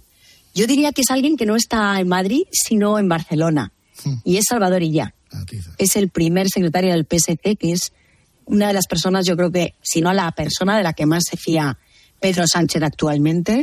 [0.55, 3.71] yo diría que es alguien que no está en Madrid, sino en Barcelona.
[4.25, 5.15] Y es Salvador Illa.
[5.79, 7.93] es el primer secretario del PSC, que es
[8.45, 11.23] una de las personas, yo creo que, si no la persona de la que más
[11.29, 11.79] se fía
[12.21, 13.63] Pedro Sánchez actualmente.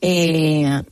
[0.00, 0.82] Eh,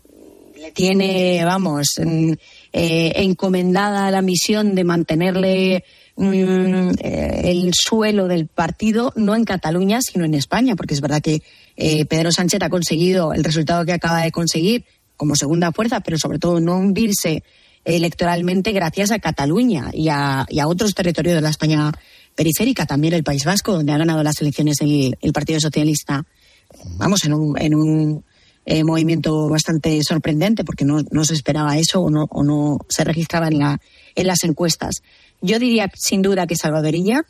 [0.60, 2.38] le tiene, vamos, en-
[2.72, 5.84] eh, encomendada la misión de mantenerle
[6.16, 11.20] mm, eh, el suelo del partido, no en Cataluña, sino en España, porque es verdad
[11.20, 11.42] que
[11.76, 14.84] eh, Pedro Sánchez ha conseguido el resultado que acaba de conseguir
[15.16, 17.42] como segunda fuerza, pero sobre todo no hundirse
[17.84, 21.92] electoralmente gracias a Cataluña y a, otros territorios de la España
[22.34, 26.24] periférica, también el País Vasco, donde ha ganado las elecciones el, Partido Socialista.
[26.96, 28.24] Vamos, en un, en un
[28.64, 33.48] eh, movimiento bastante sorprendente, porque no, no se esperaba eso o no, no se registraba
[33.48, 33.80] en, la,
[34.14, 35.02] en las encuestas.
[35.40, 37.22] Yo diría sin duda que Salvadorilla.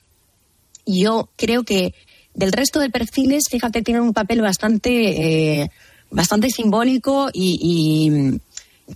[0.84, 1.94] Yo creo que
[2.34, 5.70] del resto de perfiles, fíjate, tienen un papel bastante, eh,
[6.10, 8.40] bastante simbólico y,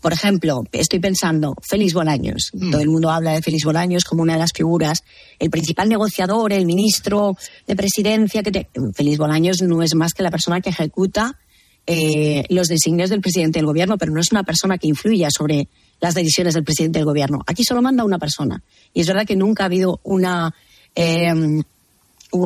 [0.01, 2.51] por ejemplo, estoy pensando, Félix Bolaños.
[2.71, 5.03] Todo el mundo habla de Félix Bolaños como una de las figuras,
[5.39, 7.37] el principal negociador, el ministro
[7.67, 8.43] de presidencia.
[8.43, 11.39] Que te- Félix Bolaños no es más que la persona que ejecuta
[11.87, 15.69] eh, los designios del presidente del gobierno, pero no es una persona que influya sobre
[16.01, 17.39] las decisiones del presidente del gobierno.
[17.47, 18.63] Aquí solo manda una persona.
[18.93, 20.53] Y es verdad que nunca ha habido una,
[20.95, 21.65] eh, un,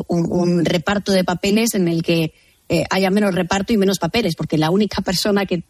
[0.07, 2.33] un reparto de papeles en el que
[2.71, 5.65] eh, haya menos reparto y menos papeles, porque la única persona que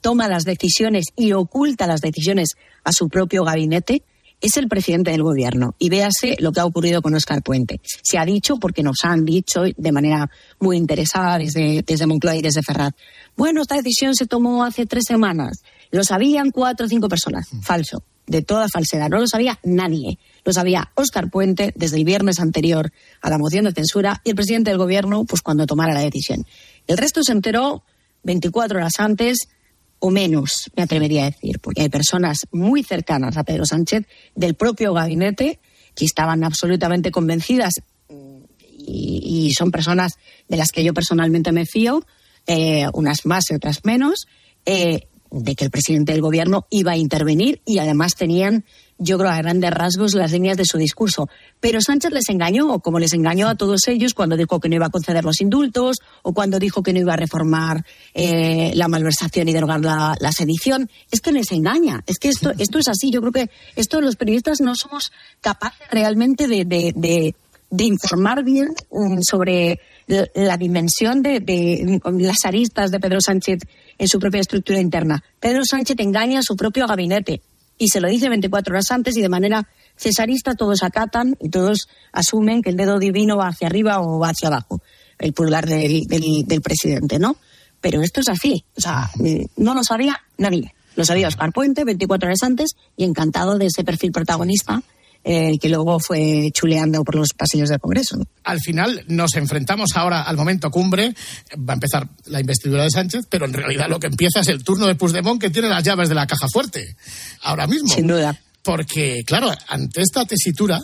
[0.00, 2.50] toma las decisiones y oculta las decisiones
[2.84, 4.04] a su propio gabinete
[4.40, 5.74] es el presidente del gobierno.
[5.80, 7.80] Y véase lo que ha ocurrido con Oscar Puente.
[8.04, 10.30] Se ha dicho, porque nos han dicho de manera
[10.60, 12.92] muy interesada desde, desde Moncloa y desde Ferraz.
[13.36, 15.64] Bueno, esta decisión se tomó hace tres semanas.
[15.90, 17.48] Lo sabían cuatro o cinco personas.
[17.62, 18.04] Falso.
[18.28, 19.08] De toda falsedad.
[19.08, 20.20] No lo sabía nadie.
[20.48, 22.90] Lo sabía Oscar Puente desde el viernes anterior
[23.20, 26.46] a la moción de censura y el presidente del gobierno, pues cuando tomara la decisión.
[26.86, 27.84] El resto se enteró
[28.22, 29.50] 24 horas antes
[29.98, 34.54] o menos, me atrevería a decir, porque hay personas muy cercanas a Pedro Sánchez del
[34.54, 35.60] propio gabinete
[35.94, 37.74] que estaban absolutamente convencidas
[38.08, 40.14] y, y son personas
[40.48, 42.06] de las que yo personalmente me fío,
[42.46, 44.26] eh, unas más y otras menos,
[44.64, 48.64] eh, de que el presidente del gobierno iba a intervenir y además tenían,
[48.98, 51.28] yo creo, a grandes rasgos las líneas de su discurso.
[51.60, 54.86] Pero Sánchez les engañó, como les engañó a todos ellos cuando dijo que no iba
[54.86, 57.84] a conceder los indultos o cuando dijo que no iba a reformar
[58.14, 60.90] eh, la malversación y derogar la, la sedición.
[61.10, 62.02] Es que les engaña.
[62.06, 63.10] Es que esto, esto es así.
[63.10, 67.34] Yo creo que esto los periodistas no somos capaces realmente de, de, de,
[67.70, 73.20] de informar bien um, sobre la, la dimensión de, de um, las aristas de Pedro
[73.20, 73.60] Sánchez
[73.98, 75.22] en su propia estructura interna.
[75.38, 77.42] Pedro Sánchez engaña a su propio gabinete
[77.78, 81.88] y se lo dice 24 horas antes y de manera cesarista todos acatan y todos
[82.12, 84.82] asumen que el dedo divino va hacia arriba o va hacia abajo,
[85.18, 87.36] el pulgar del, del, presidente, ¿no?
[87.80, 90.74] Pero esto es así, o sea, eh, no lo sabía nadie.
[90.96, 94.82] Lo sabía Oscar Puente 24 horas antes y encantado de ese perfil protagonista
[95.24, 98.18] eh, que luego fue chuleando por los pasillos del Congreso.
[98.44, 101.14] Al final nos enfrentamos ahora al momento cumbre.
[101.56, 104.64] Va a empezar la investidura de Sánchez, pero en realidad lo que empieza es el
[104.64, 106.96] turno de Puigdemont que tiene las llaves de la caja fuerte.
[107.42, 107.88] Ahora mismo.
[107.88, 108.40] Sin duda.
[108.62, 110.82] Porque, claro, ante esta tesitura,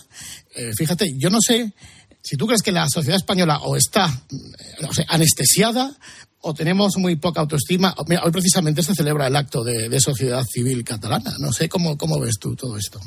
[0.54, 1.72] eh, fíjate, yo no sé
[2.22, 5.94] si tú crees que la sociedad española o está eh, anestesiada
[6.40, 7.94] o tenemos muy poca autoestima.
[8.06, 11.34] Mira, hoy precisamente se celebra el acto de, de sociedad civil catalana.
[11.38, 13.00] No sé cómo, cómo ves tú todo esto.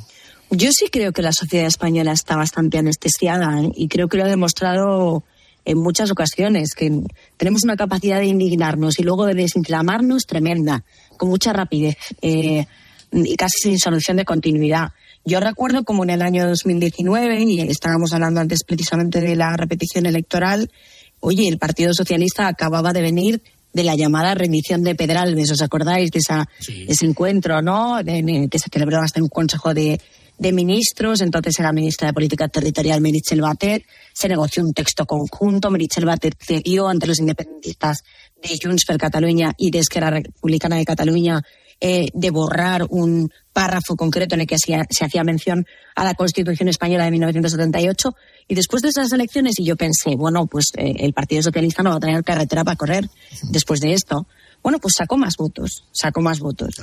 [0.50, 3.70] Yo sí creo que la sociedad española está bastante anestesiada ¿eh?
[3.76, 5.24] y creo que lo ha demostrado
[5.66, 6.90] en muchas ocasiones, que
[7.36, 10.86] tenemos una capacidad de indignarnos y luego de desinflamarnos tremenda,
[11.18, 12.66] con mucha rapidez eh,
[13.12, 14.92] y casi sin solución de continuidad.
[15.26, 20.06] Yo recuerdo como en el año 2019, y estábamos hablando antes precisamente de la repetición
[20.06, 20.72] electoral,
[21.20, 23.42] oye, el Partido Socialista acababa de venir
[23.74, 26.48] de la llamada rendición de Pedralbes, ¿os acordáis de esa,
[26.88, 28.02] ese encuentro, no?
[28.02, 30.00] De- de- que se celebró hasta en un consejo de,
[30.38, 35.72] de ministros, entonces era ministra de Política Territorial Meritxell Batet, se negoció un texto conjunto,
[35.72, 38.04] Meritxell Batet cedió ante los independentistas
[38.42, 41.42] de Junts per Catalunya y de Esquerra Republicana de Cataluña
[41.80, 45.66] eh, de borrar un párrafo concreto en el que se hacía mención
[45.96, 48.16] a la Constitución Española de 1978
[48.48, 51.92] y después de esas elecciones y yo pensé, bueno, pues eh, el Partido Socialista no
[51.92, 53.08] va a tener carretera para correr
[53.52, 54.26] después de esto.
[54.64, 56.76] Bueno, pues sacó más votos, sacó más votos.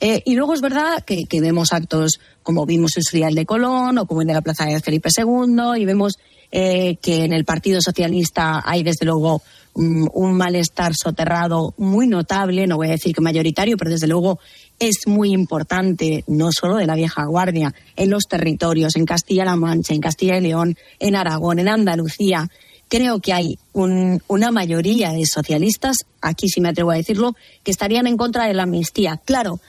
[0.00, 3.34] Eh, y luego es verdad que, que vemos actos como vimos en su día el
[3.34, 6.18] de Colón o como de la Plaza de Felipe II y vemos
[6.52, 9.40] eh, que en el Partido Socialista hay desde luego
[9.74, 14.40] un, un malestar soterrado muy notable, no voy a decir que mayoritario, pero desde luego
[14.80, 19.94] es muy importante, no solo de la vieja guardia, en los territorios, en Castilla-La Mancha,
[19.94, 22.50] en Castilla y León, en Aragón, en Andalucía.
[22.90, 27.70] Creo que hay un- una mayoría de socialistas, aquí sí me atrevo a decirlo, que
[27.70, 29.18] estarían en contra de la amnistía.
[29.24, 29.60] Claro,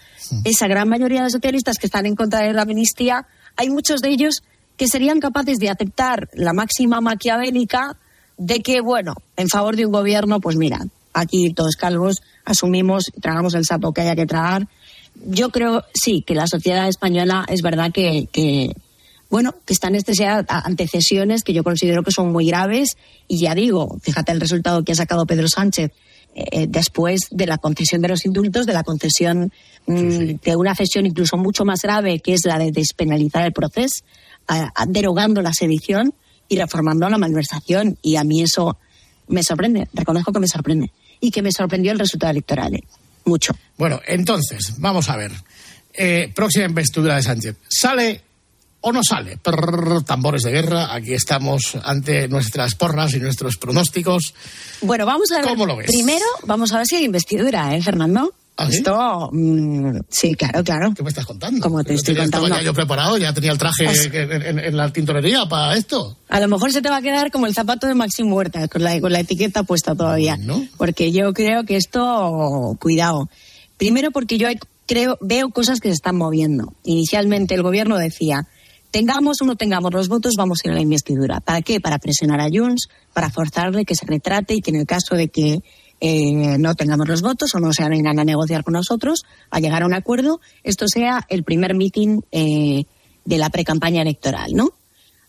[0.44, 4.10] esa gran mayoría de socialistas que están en contra de la amnistía hay muchos de
[4.10, 4.44] ellos
[4.76, 7.96] que serían capaces de aceptar la máxima maquiavélica
[8.38, 10.80] de que, bueno, en favor de un gobierno, pues mira,
[11.14, 14.68] aquí todos calvos asumimos, tragamos el sapo que haya que tragar.
[15.28, 18.76] Yo creo, sí, que la sociedad española es verdad que, que
[19.32, 23.56] bueno, que están estresadas ante cesiones que yo considero que son muy graves y ya
[23.56, 25.92] digo, fíjate el resultado que ha sacado Pedro Sánchez
[26.36, 29.52] eh, después de la concesión de los indultos, de la concesión
[29.88, 34.04] mm, de una cesión incluso mucho más grave, que es la de despenalizar el proceso,
[34.48, 36.14] a- a- derogando la sedición
[36.48, 37.98] y reformando la malversación.
[38.02, 38.78] Y a mí eso
[39.28, 40.92] me sorprende, reconozco que me sorprende.
[41.22, 42.74] Y que me sorprendió el resultado electoral.
[42.76, 42.84] eh,
[43.26, 43.54] Mucho.
[43.78, 45.32] Bueno, entonces, vamos a ver.
[45.94, 47.58] Eh, próxima investidura de Sánchez.
[47.70, 48.22] ¿Sale
[48.82, 49.38] o no sale?
[49.38, 50.94] Prrr, tambores de guerra.
[50.94, 54.34] Aquí estamos ante nuestras porras y nuestros pronósticos.
[54.82, 55.46] Bueno, vamos a ver.
[55.46, 55.88] ¿Cómo lo ves?
[55.88, 58.34] Primero, vamos a ver si hay investidura, ¿eh, Fernando?
[58.58, 58.78] ¿Ah, sí?
[58.78, 60.94] Esto, mm, sí, claro, claro.
[60.96, 61.62] ¿Qué me estás contando?
[61.62, 62.58] Como te estoy estaba contando.
[62.58, 66.18] ya yo preparado, ya tenía el traje en, en- en la tintorería para esto.
[66.30, 68.84] A lo mejor se te va a quedar como el zapato de Maxim Huerta, con
[68.84, 70.38] la, con la etiqueta puesta todavía.
[70.78, 73.30] Porque yo creo que esto, cuidado.
[73.78, 76.74] Primero porque yo hay- creo, veo cosas que se están moviendo.
[76.84, 78.48] Inicialmente el gobierno decía,
[78.92, 81.40] tengamos o no tengamos los votos, vamos a ir a la investidura.
[81.40, 81.80] ¿Para qué?
[81.80, 85.30] Para presionar a Junts, para forzarle que se retrate y que en el caso de
[85.30, 85.60] que
[86.02, 89.84] eh, no tengamos los votos o no se vengan a negociar con nosotros, a llegar
[89.84, 92.86] a un acuerdo, esto sea el primer meeting eh,
[93.24, 94.72] de la precampaña electoral, ¿no?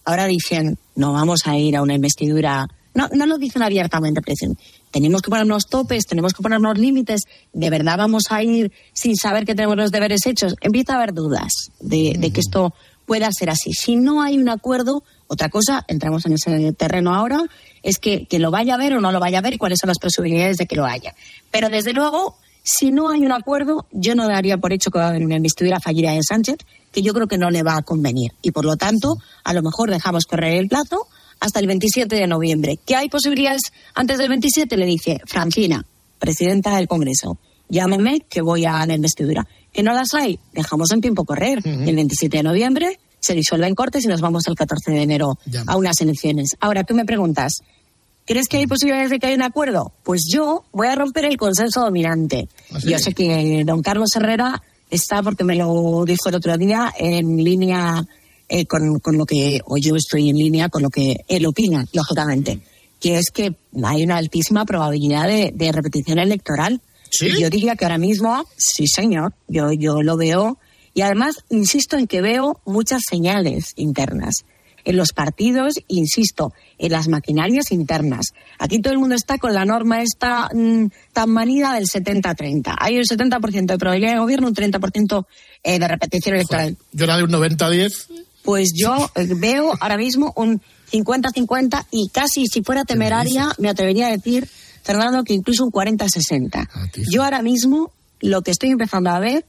[0.05, 2.67] Ahora dicen, no vamos a ir a una investidura.
[2.95, 4.59] No, no lo dicen abiertamente, pero dicen,
[4.91, 7.21] tenemos que ponernos topes, tenemos que ponernos límites,
[7.53, 10.55] de verdad vamos a ir sin saber que tenemos los deberes hechos.
[10.61, 12.75] Empieza a haber dudas de, de que esto
[13.07, 13.73] pueda ser así.
[13.73, 17.43] Si no hay un acuerdo, otra cosa, entramos en ese terreno ahora,
[17.83, 19.79] es que, que lo vaya a ver o no lo vaya a ver y cuáles
[19.81, 21.15] son las posibilidades de que lo haya.
[21.51, 25.07] Pero desde luego, si no hay un acuerdo, yo no daría por hecho que va
[25.07, 26.59] a haber una investidura fallida de Sánchez,
[26.93, 28.33] que yo creo que no le va a convenir.
[28.43, 31.09] Y por lo tanto, a lo mejor dejamos correr el plazo
[31.41, 32.79] hasta el 27 de noviembre.
[32.85, 33.63] ¿Qué hay posibilidades
[33.95, 34.77] antes del 27?
[34.77, 35.85] Le dice Francina,
[36.19, 37.39] presidenta del Congreso,
[37.69, 39.47] llámeme que voy a la investidura.
[39.73, 41.61] Que no las hay, dejamos en tiempo correr.
[41.65, 45.03] Y El 27 de noviembre se disuelve en Cortes y nos vamos el 14 de
[45.03, 45.63] enero Ya.
[45.67, 46.51] a unas elecciones.
[46.61, 47.59] Ahora, tú me preguntas,
[48.25, 49.93] ¿Crees que hay posibilidades de que haya un acuerdo?
[50.05, 52.49] Pues yo voy a romper el consenso dominante.
[52.73, 52.79] ¿Ah?
[52.81, 57.39] Yo sé que don Carlos Herrera está, porque me lo dijo el otro día, en
[57.43, 58.07] línea
[58.49, 61.85] eh, con, con lo que, o yo estoy en línea con lo que él opina,
[61.93, 62.61] lógicamente,
[63.01, 66.81] que es que hay una altísima probabilidad de, de repetición electoral.
[67.21, 70.59] Yo diría que ahora mismo, sí señor, yo, yo lo veo.
[70.95, 74.45] Y además, insisto en que veo muchas señales internas
[74.85, 78.27] en los partidos, insisto, en las maquinarias internas.
[78.59, 82.75] Aquí todo el mundo está con la norma esta mm, tan manida del 70-30.
[82.79, 85.27] Hay un 70% de probabilidad de gobierno, un 30%
[85.63, 86.77] eh, de repetición electoral.
[86.93, 88.07] Yo era de un 90-10.
[88.43, 90.61] Pues yo eh, veo ahora mismo un
[90.93, 94.49] 50-50 y casi si fuera temeraria me atrevería a decir,
[94.83, 96.69] Fernando, que incluso un 40-60.
[97.11, 99.45] Yo ahora mismo lo que estoy empezando a ver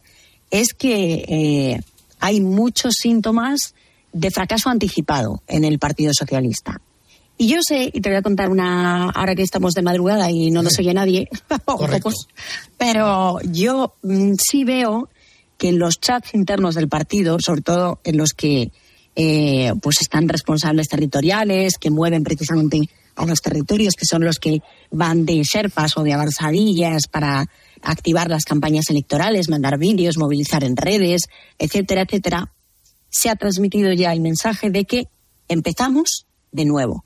[0.52, 1.82] es que eh,
[2.20, 3.74] hay muchos síntomas
[4.12, 6.80] de fracaso anticipado en el Partido Socialista.
[7.38, 10.52] Y yo sé, y te voy a contar una, ahora que estamos de madrugada y
[10.52, 11.28] no nos oye nadie,
[11.66, 12.28] pocos,
[12.78, 15.10] pero yo mm, sí veo
[15.58, 18.72] que en los chats internos del partido, sobre todo en los que
[19.16, 24.62] eh, pues están responsables territoriales, que mueven precisamente a los territorios, que son los que
[24.92, 27.46] van de Sherpas o de avanzadillas para
[27.82, 31.24] activar las campañas electorales, mandar vídeos, movilizar en redes,
[31.60, 32.52] etcétera, etcétera,
[33.10, 35.08] se ha transmitido ya el mensaje de que
[35.48, 37.06] empezamos de nuevo.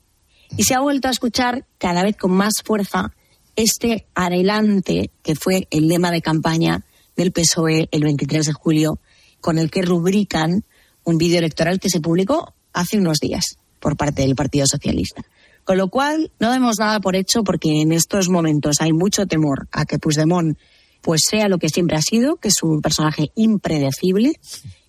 [0.56, 3.12] Y se ha vuelto a escuchar cada vez con más fuerza
[3.56, 6.84] este adelante que fue el lema de campaña
[7.16, 9.00] del PSOE el 23 de julio,
[9.40, 10.64] con el que rubrican
[11.04, 15.22] un vídeo electoral que se publicó hace unos días por parte del Partido Socialista.
[15.68, 19.68] Con lo cual, no demos nada por hecho porque en estos momentos hay mucho temor
[19.70, 20.56] a que Puigdemont
[21.02, 24.32] pues sea lo que siempre ha sido, que es un personaje impredecible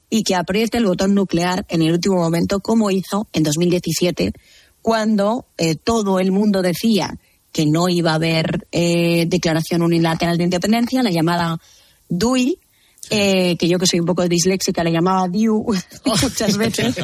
[0.10, 4.32] y que apriete el botón nuclear en el último momento como hizo en 2017
[4.82, 7.20] cuando eh, todo el mundo decía
[7.52, 11.60] que no iba a haber eh, declaración unilateral de independencia, la llamada
[12.08, 12.58] DUI,
[13.10, 15.66] eh, que yo que soy un poco disléxica le llamaba DIU
[16.06, 16.96] muchas veces.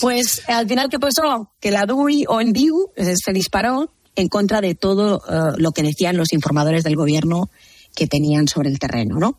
[0.00, 1.50] Pues al final, ¿qué pasó?
[1.60, 5.72] Que la DUI o el DIU eh, se disparó en contra de todo eh, lo
[5.72, 7.50] que decían los informadores del gobierno
[7.94, 9.38] que tenían sobre el terreno, ¿no?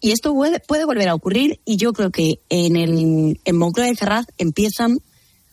[0.00, 3.88] Y esto puede, puede volver a ocurrir y yo creo que en, el, en Moncloa
[3.88, 4.98] y Ferraz empiezan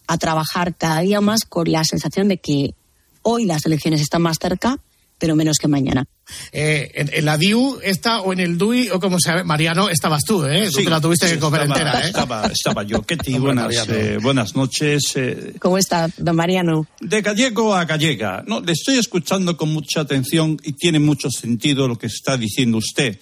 [0.07, 2.75] a trabajar cada día más con la sensación de que
[3.21, 4.79] hoy las elecciones están más cerca
[5.22, 6.03] pero menos que mañana.
[6.51, 9.88] Eh, en, en la DIU está o en el DUI o como se llama, Mariano,
[9.88, 10.65] estabas tú, ¿eh?
[10.72, 12.07] Tú Sí, te la tuviste sí, que comer estaba, entera, ¿eh?
[12.07, 13.03] Estaba, estaba yo.
[13.03, 15.03] Ketty, Hombre, buenas, eh, buenas noches.
[15.15, 16.88] eh, ¿Cómo está, don Mariano?
[16.99, 18.43] de gallego a gallega.
[18.47, 22.78] No, le estoy escuchando con mucha atención y tiene mucho sentido lo que está diciendo
[22.80, 23.19] usted.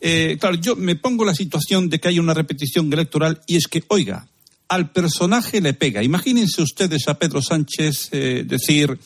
[0.00, 3.66] Eh, claro, yo me pongo la situación de que hay una repetición electoral y es
[3.66, 4.28] que, oiga,
[4.68, 6.02] al personaje le pega.
[6.02, 8.98] Imagínense ustedes a Pedro Sánchez eh, decir,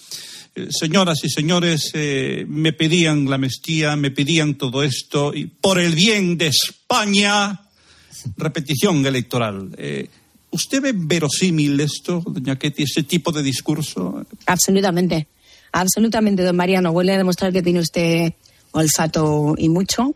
[0.71, 5.95] señoras y señores, eh, me pedían la amnistía, me pedían todo esto y por el
[5.95, 7.61] bien de España,
[8.37, 9.71] repetición electoral.
[9.77, 10.09] Eh,
[10.51, 14.27] ¿Usted ve verosímil esto, doña Ketty, ese tipo de discurso?
[14.47, 15.29] Absolutamente,
[15.73, 16.93] absolutamente, don Mariano.
[16.93, 18.33] Vuelve a demostrar que tiene usted
[18.73, 20.15] olfato y mucho.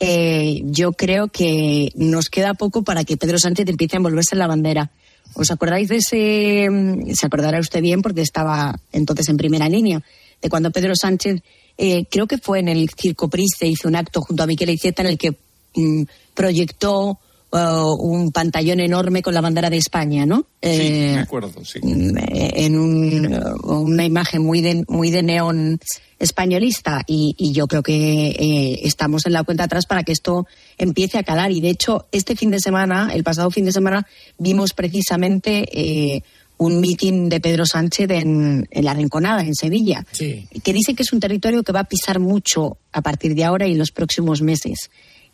[0.00, 4.40] Eh, yo creo que nos queda poco para que Pedro Sánchez empiece a envolverse en
[4.40, 4.90] la bandera.
[5.34, 6.68] ¿Os acordáis de ese?
[6.70, 10.02] mm, Se acordará usted bien porque estaba entonces en primera línea
[10.40, 11.42] de cuando Pedro Sánchez,
[11.78, 15.02] eh, creo que fue en el Circo Priste, hizo un acto junto a Miquel Iceta
[15.02, 15.36] en el que
[15.74, 16.02] mm,
[16.34, 17.18] proyectó
[17.56, 20.40] eh, un pantallón enorme con la bandera de España, ¿no?
[20.62, 21.80] Sí, Eh, me acuerdo, sí.
[21.82, 23.34] en un-
[23.64, 25.78] una imagen muy de, muy de neón
[26.18, 30.46] españolista y, y yo creo que eh, estamos en la cuenta atrás para que esto
[30.78, 34.06] empiece a calar y de hecho este fin de semana, el pasado fin de semana,
[34.38, 36.22] vimos precisamente eh,
[36.58, 41.12] un mitin de Pedro Sánchez en, en La Rinconada, en Sevilla, que dice que es
[41.12, 44.40] un territorio que va a pisar mucho a partir de ahora y en los próximos
[44.40, 44.90] meses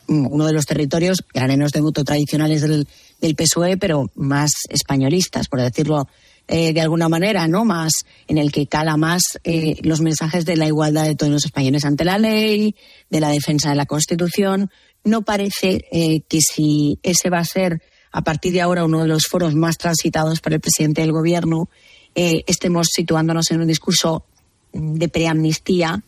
[0.09, 2.87] uno de los territorios graneros de voto tradicionales del,
[3.21, 6.09] del PSOE, pero más españolistas, por decirlo
[6.49, 7.65] eh, de alguna manera, ¿no?
[7.65, 7.93] Más
[8.27, 11.85] en el que cala más eh, los mensajes de la igualdad de todos los españoles
[11.85, 12.75] ante la ley,
[13.11, 14.71] de la defensa de la Constitución.
[15.05, 17.81] No parece eh, que si ese va a ser
[18.13, 21.69] a partir de ahora uno de los foros más transitados por el presidente del gobierno,
[22.15, 24.27] eh, estemos situándonos en un discurso
[24.73, 26.03] de preamnistía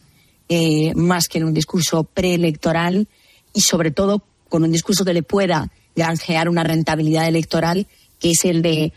[0.48, 3.08] eh, más que en un discurso preelectoral
[3.54, 7.86] y sobre todo con un discurso que le pueda granjear una rentabilidad electoral
[8.18, 8.92] que es el de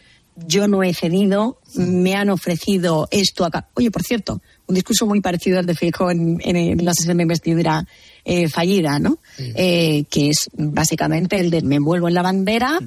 [0.46, 3.70] yo no he cedido, me han ofrecido esto acá.
[3.74, 7.24] Oye, por cierto, un discurso muy parecido al de Feijóo en, en la sesión de
[7.24, 7.88] investidura
[8.24, 9.18] eh, fallida, ¿no?
[9.38, 12.80] Eh, que es básicamente el de me envuelvo en la bandera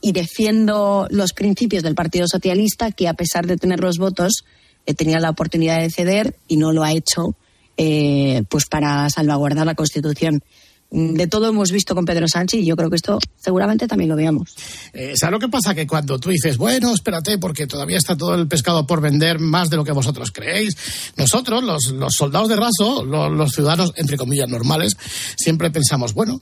[0.00, 4.44] y defiendo los principios del Partido Socialista que a pesar de tener los votos
[4.86, 7.36] eh, tenía la oportunidad de ceder y no lo ha hecho
[7.76, 10.42] eh, pues para salvaguardar la Constitución.
[10.90, 14.16] De todo hemos visto con Pedro Sánchez y yo creo que esto seguramente también lo
[14.16, 14.54] veamos.
[14.94, 15.74] Eh, ¿Sabes lo que pasa?
[15.74, 19.68] Que cuando tú dices, bueno, espérate, porque todavía está todo el pescado por vender más
[19.68, 20.76] de lo que vosotros creéis,
[21.16, 24.96] nosotros, los, los soldados de raso, lo- los, ciudadanos, entre comillas, normales,
[25.36, 26.40] siempre pensamos, bueno,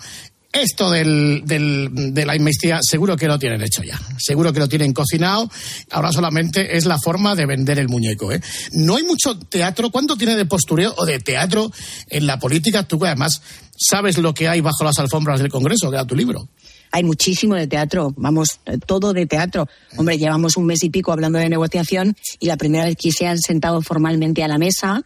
[0.63, 4.93] esto del, de la amnistía seguro que lo tienen hecho ya, seguro que lo tienen
[4.93, 5.51] cocinado,
[5.91, 8.33] ahora solamente es la forma de vender el muñeco.
[8.33, 8.41] ¿eh?
[8.73, 11.71] No hay mucho teatro, ¿cuánto tiene de postureo o de teatro
[12.09, 12.83] en la política?
[12.85, 13.43] Tú que además
[13.77, 16.49] sabes lo que hay bajo las alfombras del Congreso, que da tu libro.
[16.93, 19.69] Hay muchísimo de teatro, vamos, todo de teatro.
[19.97, 23.27] Hombre, llevamos un mes y pico hablando de negociación y la primera vez que se
[23.27, 25.03] han sentado formalmente a la mesa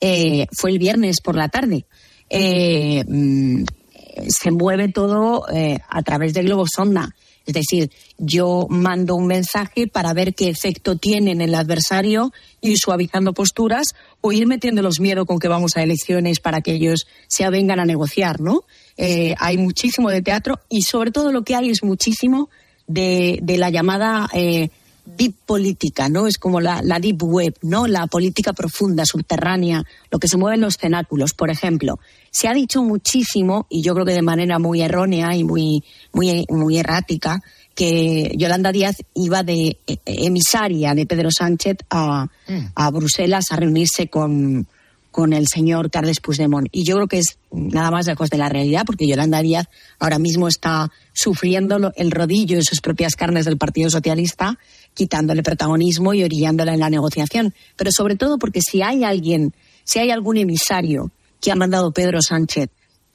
[0.00, 1.86] eh, fue el viernes por la tarde.
[2.28, 3.64] Eh, mm,
[4.28, 7.14] se mueve todo eh, a través de globo sonda.
[7.46, 12.76] Es decir, yo mando un mensaje para ver qué efecto tiene en el adversario, ir
[12.78, 13.88] suavizando posturas
[14.20, 17.86] o ir metiéndolos miedo con que vamos a elecciones para que ellos se avengan a
[17.86, 18.64] negociar, ¿no?
[18.96, 22.50] Eh, hay muchísimo de teatro y sobre todo lo que hay es muchísimo
[22.86, 24.68] de, de la llamada eh,
[25.04, 26.26] deep política, ¿no?
[26.26, 27.86] Es como la, la deep web, ¿no?
[27.86, 31.32] La política profunda, subterránea, lo que se mueve en los cenáculos.
[31.34, 31.98] Por ejemplo,
[32.30, 36.44] se ha dicho muchísimo, y yo creo que de manera muy errónea y muy, muy,
[36.48, 37.42] muy errática,
[37.74, 42.28] que Yolanda Díaz iba de eh, emisaria de Pedro Sánchez a,
[42.74, 44.66] a Bruselas a reunirse con,
[45.10, 46.68] con el señor Carles Puigdemont.
[46.72, 49.66] Y yo creo que es nada más lejos de la realidad, porque Yolanda Díaz
[49.98, 54.58] ahora mismo está sufriendo el rodillo en sus propias carnes del Partido Socialista,
[54.94, 57.54] quitándole protagonismo y orillándola en la negociación.
[57.76, 59.54] Pero sobre todo porque si hay alguien,
[59.84, 61.10] si hay algún emisario
[61.40, 62.70] que ha mandado Pedro Sánchez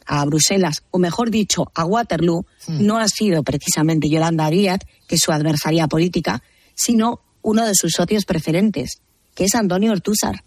[0.05, 5.21] a Bruselas, o mejor dicho, a Waterloo, no ha sido precisamente Yolanda Díaz, que es
[5.21, 6.43] su adversaria política,
[6.75, 9.01] sino uno de sus socios preferentes,
[9.33, 10.43] que es Antonio Ortúzar.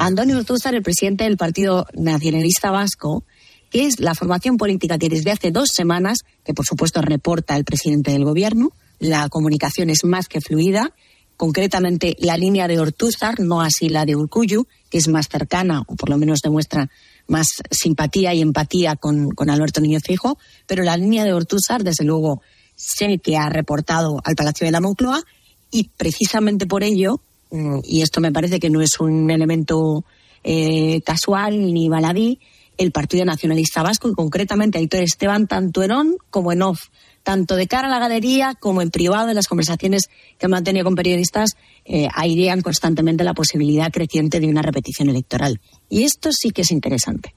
[0.00, 3.24] Antonio Ortúzar, el presidente del Partido Nacionalista Vasco,
[3.70, 7.64] que es la formación política que desde hace dos semanas, que por supuesto reporta el
[7.64, 10.92] presidente del gobierno, la comunicación es más que fluida,
[11.36, 15.94] concretamente la línea de Ortúzar, no así la de Urcuyu, que es más cercana, o
[15.94, 16.90] por lo menos demuestra
[17.28, 22.04] más simpatía y empatía con, con Alberto Niño Fijo, pero la línea de Ortúzar, desde
[22.04, 22.42] luego,
[22.74, 25.22] sé que ha reportado al Palacio de la Moncloa
[25.70, 27.20] y precisamente por ello,
[27.50, 30.04] mm, y esto me parece que no es un elemento
[30.42, 32.40] eh, casual ni baladí
[32.78, 36.86] el Partido Nacionalista Vasco y concretamente Aitor Esteban, tanto en on como en off,
[37.28, 40.08] tanto de cara a la galería como en privado en las conversaciones
[40.38, 41.50] que he mantenido con periodistas,
[41.84, 45.60] eh, airean constantemente la posibilidad creciente de una repetición electoral.
[45.90, 47.34] Y esto sí que es interesante.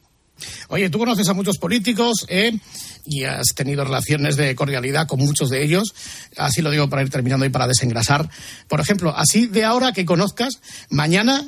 [0.69, 2.57] Oye, tú conoces a muchos políticos ¿eh?
[3.05, 5.93] y has tenido relaciones de cordialidad con muchos de ellos.
[6.37, 8.29] Así lo digo para ir terminando y para desengrasar.
[8.69, 11.45] Por ejemplo, así de ahora que conozcas, mañana,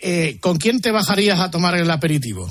[0.00, 2.48] eh, ¿con quién te bajarías a tomar el aperitivo?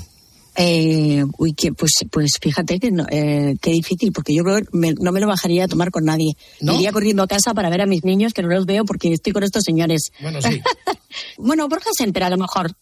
[0.54, 4.64] Eh, uy, que, pues, pues fíjate que no, eh, qué difícil, porque yo creo que
[4.72, 6.36] me- no me lo bajaría a tomar con nadie.
[6.60, 6.74] ¿No?
[6.74, 9.32] Iría corriendo a casa para ver a mis niños, que no los veo porque estoy
[9.32, 10.12] con estos señores.
[10.20, 10.60] Bueno, sí.
[11.38, 12.72] bueno, Borja Semper a lo mejor.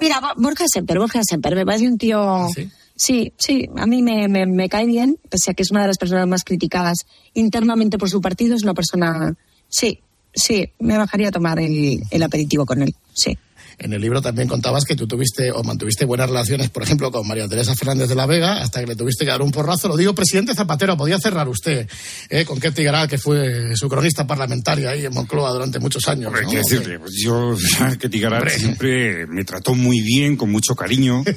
[0.00, 2.48] Mira, Bo- Borja Semper, Borja Semper, me parece un tío...
[2.96, 3.32] ¿Sí?
[3.38, 5.98] sí, a mí me, me, me cae bien, pese a que es una de las
[5.98, 6.98] personas más criticadas
[7.34, 9.36] internamente por su partido, es una persona...
[9.68, 10.00] Sí,
[10.34, 13.36] sí, me bajaría a tomar el, el aperitivo con él, sí.
[13.78, 17.26] En el libro también contabas que tú tuviste o mantuviste buenas relaciones, por ejemplo, con
[17.26, 19.86] María Teresa Fernández de la Vega, hasta que le tuviste que dar un porrazo.
[19.86, 21.88] Lo digo, presidente Zapatero, podía cerrar usted
[22.28, 26.26] eh, con Ketty Garal, que fue su cronista parlamentaria ahí en Moncloa durante muchos años.
[26.26, 26.48] Hombre, ¿no?
[26.48, 27.56] hay que decirle, pues yo,
[28.00, 31.24] que Tigarat siempre me trató muy bien, con mucho cariño.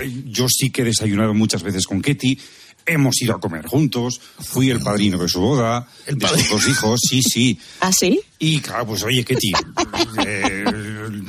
[0.00, 2.38] Eh, Yo sí que he desayunado muchas veces con Ketty.
[2.86, 4.20] Hemos ido a comer juntos.
[4.38, 7.58] Fui el padrino de su boda, de sus dos hijos, sí, sí.
[7.80, 8.20] ¿Ah, sí?
[8.38, 9.52] Y claro, pues oye, Ketty,
[10.24, 10.64] eh,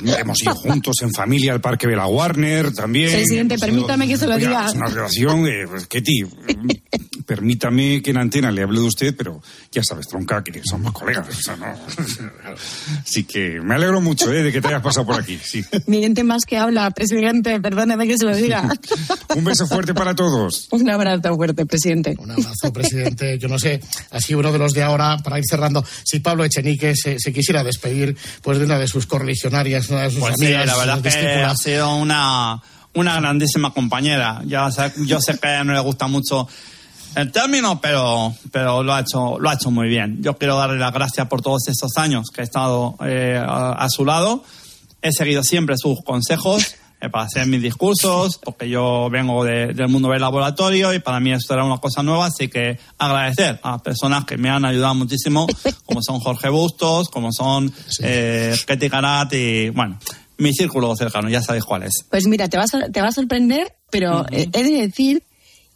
[0.04, 3.10] hemos ido juntos en familia al Parque de la Warner también.
[3.10, 4.66] Presidente, permítame que se lo diga.
[4.66, 6.22] Es una relación, eh, pues, Ketty,
[7.34, 11.28] permítame que en antena le hable de usted, pero ya sabes, tronca, que somos colegas.
[11.28, 11.66] o sea, no.
[13.06, 15.38] Así que me alegro mucho eh, de que te hayas pasado por aquí.
[15.40, 15.64] Sí.
[15.86, 18.68] Miente más que habla, presidente, perdóneme que se lo diga.
[19.36, 20.66] Un beso fuerte para todos.
[20.72, 22.16] Un abrazo fuerte, presidente.
[22.18, 23.38] Un abrazo, presidente.
[23.38, 26.94] Yo no sé, así uno de los de ahora, para ir cerrando, si Pablo Echenique
[26.96, 30.46] se, se quisiera despedir pues de una de sus correligionarias, una de sus Pues sí,
[30.46, 32.60] amigas, la verdad es que ha sido una,
[32.94, 34.42] una grandísima compañera.
[34.46, 36.48] Ya sé- yo sé que a ella no le gusta mucho
[37.16, 40.18] el término, pero, pero lo, ha hecho, lo ha hecho muy bien.
[40.22, 43.88] Yo quiero darle las gracias por todos estos años que he estado eh, a, a
[43.88, 44.42] su lado.
[45.02, 49.88] He seguido siempre sus consejos eh, para hacer mis discursos, porque yo vengo de- del
[49.88, 53.70] mundo del laboratorio y para mí esto era una cosa nueva, así que agradecer a
[53.72, 55.46] las personas que me han ayudado muchísimo,
[55.86, 59.98] como son Jorge Bustos, como son eh, Ketty Garat y, bueno,
[60.36, 61.92] mi círculo cercano, ya sabéis cuál es.
[62.10, 65.22] Pues mira, te va a, te va a sorprender, pero eh, he de decir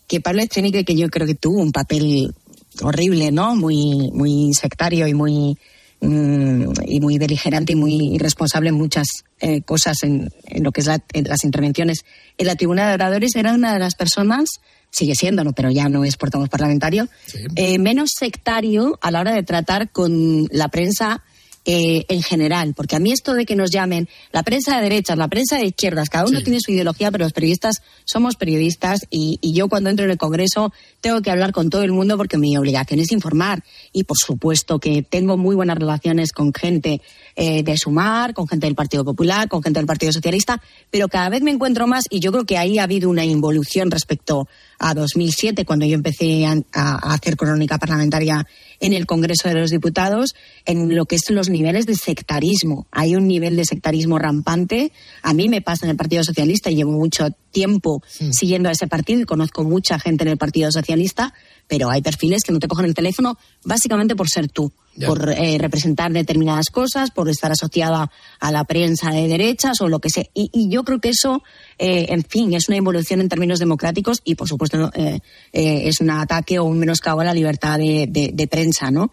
[0.07, 2.35] que Pablo Echenique, que yo creo que tuvo un papel
[2.83, 3.55] horrible, ¿no?
[3.57, 5.57] Muy, muy sectario y muy,
[6.01, 9.07] mm, y muy beligerante y muy irresponsable en muchas
[9.41, 12.05] eh, cosas en, en lo que es la- en las intervenciones
[12.39, 14.49] en la tribuna de oradores, era una de las personas,
[14.91, 17.09] sigue siéndolo, pero ya no es portavoz parlamentario,
[17.57, 21.23] eh, menos sectario a la hora de tratar con la prensa
[21.65, 25.17] eh, en general, porque a mí esto de que nos llamen la prensa de derechas,
[25.17, 29.39] la prensa de izquierdas, cada uno tiene su ideología, pero los periodistas somos periodistas y,
[29.41, 30.73] y yo cuando entro en el Congreso
[31.05, 34.79] tengo que hablar con todo el mundo porque mi obligación es informar y por supuesto
[34.79, 37.03] que tengo muy buenas relaciones con gente
[37.37, 41.29] eh, de Sumar, con gente del Partido Popular, con gente del Partido Socialista, pero cada
[41.29, 44.49] vez me encuentro más y yo creo que ahí ha habido una involución respecto
[44.79, 48.47] a 2007, cuando yo empecé a, a hacer crónica parlamentaria
[48.81, 50.35] en el Congreso de los Diputados,
[50.65, 52.87] en lo que es los niveles de sectarismo.
[52.91, 54.91] Hay un nivel de sectarismo rampante.
[55.23, 58.03] A mí me pasa en el Partido Socialista y llevo mucho tiempo
[58.33, 61.33] siguiendo a ese partido y conozco mucha gente en el Partido Socialista,
[61.67, 65.07] pero hay perfiles que no te cogen el teléfono básicamente por ser tú, Ya.
[65.09, 69.99] por eh, representar determinadas cosas, por estar asociada a la prensa de derechas o lo
[69.99, 70.25] que sea.
[70.35, 71.43] Y, y yo creo que eso,
[71.79, 75.21] eh, en fin, es una involución en términos democráticos y, por supuesto, eh,
[75.53, 79.11] es un ataque o un menoscabo a la libertad de, de- de prensa, ¿no?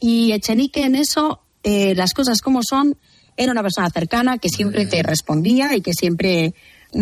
[0.00, 2.96] Y Echenique en eso, las cosas como son,
[3.38, 6.54] era una persona cercana que siempre te respondía y que siempre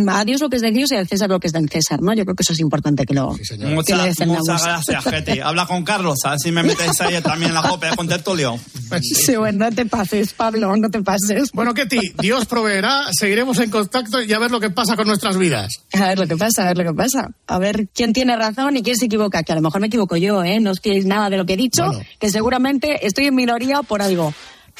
[0.09, 2.01] a Dios lo que es de Dios y al César lo que es del César,
[2.03, 2.13] ¿no?
[2.15, 4.49] Yo creo que eso es importante que lo, que lo Muchas, defendamos.
[4.49, 5.41] muchas gracias, Getty.
[5.41, 8.59] Habla con Carlos, a ver si me metéis ahí también en la copia con Tertulio.
[9.03, 11.51] Sí, bueno, no te pases, Pablo, no te pases.
[11.53, 15.37] Bueno, Ketty, Dios proveerá, seguiremos en contacto y a ver lo que pasa con nuestras
[15.37, 15.69] vidas.
[15.93, 17.31] A ver lo que pasa, a ver lo que pasa.
[17.47, 19.43] A ver quién tiene razón y quién se equivoca.
[19.43, 20.61] Que a lo mejor me equivoco yo, ¿eh?
[20.61, 24.03] No os fiéis nada de lo que he dicho, que seguramente estoy en minoría por
[24.03, 24.33] algo.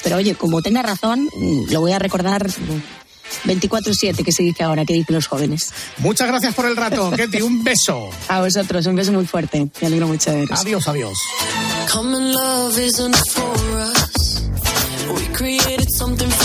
[0.03, 1.29] Pero oye, como tenga razón,
[1.69, 2.47] lo voy a recordar
[3.43, 5.71] 24-7, que se dice ahora, que dicen los jóvenes.
[5.97, 7.41] Muchas gracias por el rato, Ketty.
[7.41, 8.09] Un beso.
[8.27, 9.67] A vosotros, un beso muy fuerte.
[9.81, 10.59] Me alegro mucho de veros.
[10.61, 11.17] Adiós, adiós.
[11.91, 14.41] Common love isn't for us.
[15.15, 16.44] We created something phenomenal.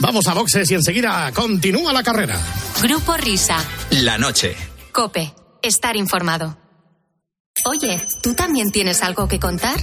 [0.00, 2.38] Vamos a boxes y enseguida continúa la carrera.
[2.82, 3.58] Grupo Risa.
[3.90, 4.56] La noche.
[4.92, 5.34] Cope.
[5.62, 6.56] Estar informado.
[7.64, 9.80] Oye, ¿tú también tienes algo que contar?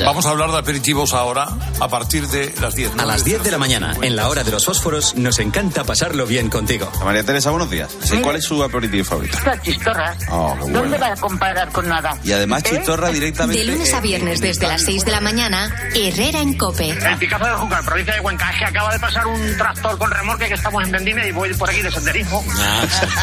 [0.00, 1.46] Vamos a hablar de aperitivos ahora,
[1.80, 2.98] a partir de las 10.
[2.98, 6.26] A las 10 de la mañana, en la hora de los fósforos, nos encanta pasarlo
[6.26, 6.90] bien contigo.
[7.04, 7.96] María Teresa, buenos días.
[8.02, 9.38] Sí, ¿Cuál es su aperitivo favorito?
[9.38, 10.16] Esta chistorra.
[10.32, 10.98] Oh, qué ¿Dónde bueno.
[10.98, 12.18] va a comparar con nada?
[12.24, 12.70] Y además ¿Eh?
[12.70, 13.64] chistorra directamente...
[13.64, 16.90] De lunes a viernes desde las 6 de la mañana, Herrera en Cope.
[16.90, 20.10] El Picazo de Júcar, provincia de Cuenca, es que acaba de pasar un tractor con
[20.10, 22.44] remolque que estamos en Vendime y voy por aquí de senderismo.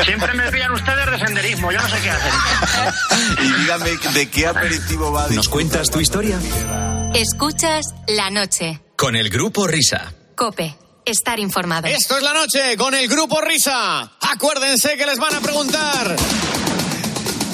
[0.06, 3.44] Siempre me pillan ustedes de senderismo, yo no sé qué hacen.
[3.44, 4.53] y dígame, ¿de qué?
[5.32, 6.40] ¿Nos cuentas tu historia?
[7.16, 8.80] Escuchas la noche.
[8.96, 10.14] Con el grupo Risa.
[10.36, 10.76] Cope.
[11.06, 11.88] Estar informado.
[11.88, 14.12] Esto es la noche con el grupo Risa.
[14.22, 16.16] Acuérdense que les van a preguntar.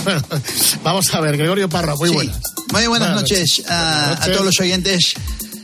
[0.03, 0.21] Bueno,
[0.83, 2.15] vamos a ver, Gregorio Parra, muy Sí.
[2.15, 2.39] buenas.
[2.71, 4.33] Muy buenas noches, a, Buenas a noches.
[4.33, 5.13] todos los oyentes.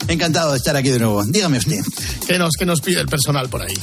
[0.08, 1.24] Encantado de estar aquí de nuevo.
[1.26, 1.80] Dígame usted.
[2.28, 3.74] ¿Qué nos, qué nos pide el personal por ahí?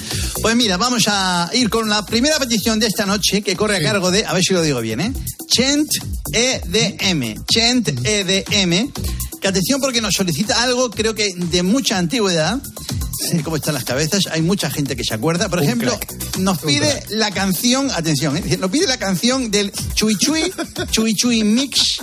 [0.40, 3.82] Pues mira, vamos a ir con la primera petición de esta noche que corre a
[3.82, 5.12] cargo de, a ver si lo digo bien, ¿eh?
[5.48, 5.88] Chent
[6.32, 7.44] EDM.
[7.46, 8.92] Chent EDM.
[9.40, 12.60] Que atención porque nos solicita algo, creo que de mucha antigüedad.
[13.28, 15.48] Sé cómo están las cabezas, hay mucha gente que se acuerda.
[15.48, 16.38] Por Un ejemplo, crack.
[16.38, 18.56] nos pide la canción, atención, ¿eh?
[18.58, 20.52] nos pide la canción del Chui Chui,
[20.90, 21.98] Chui Chui Mix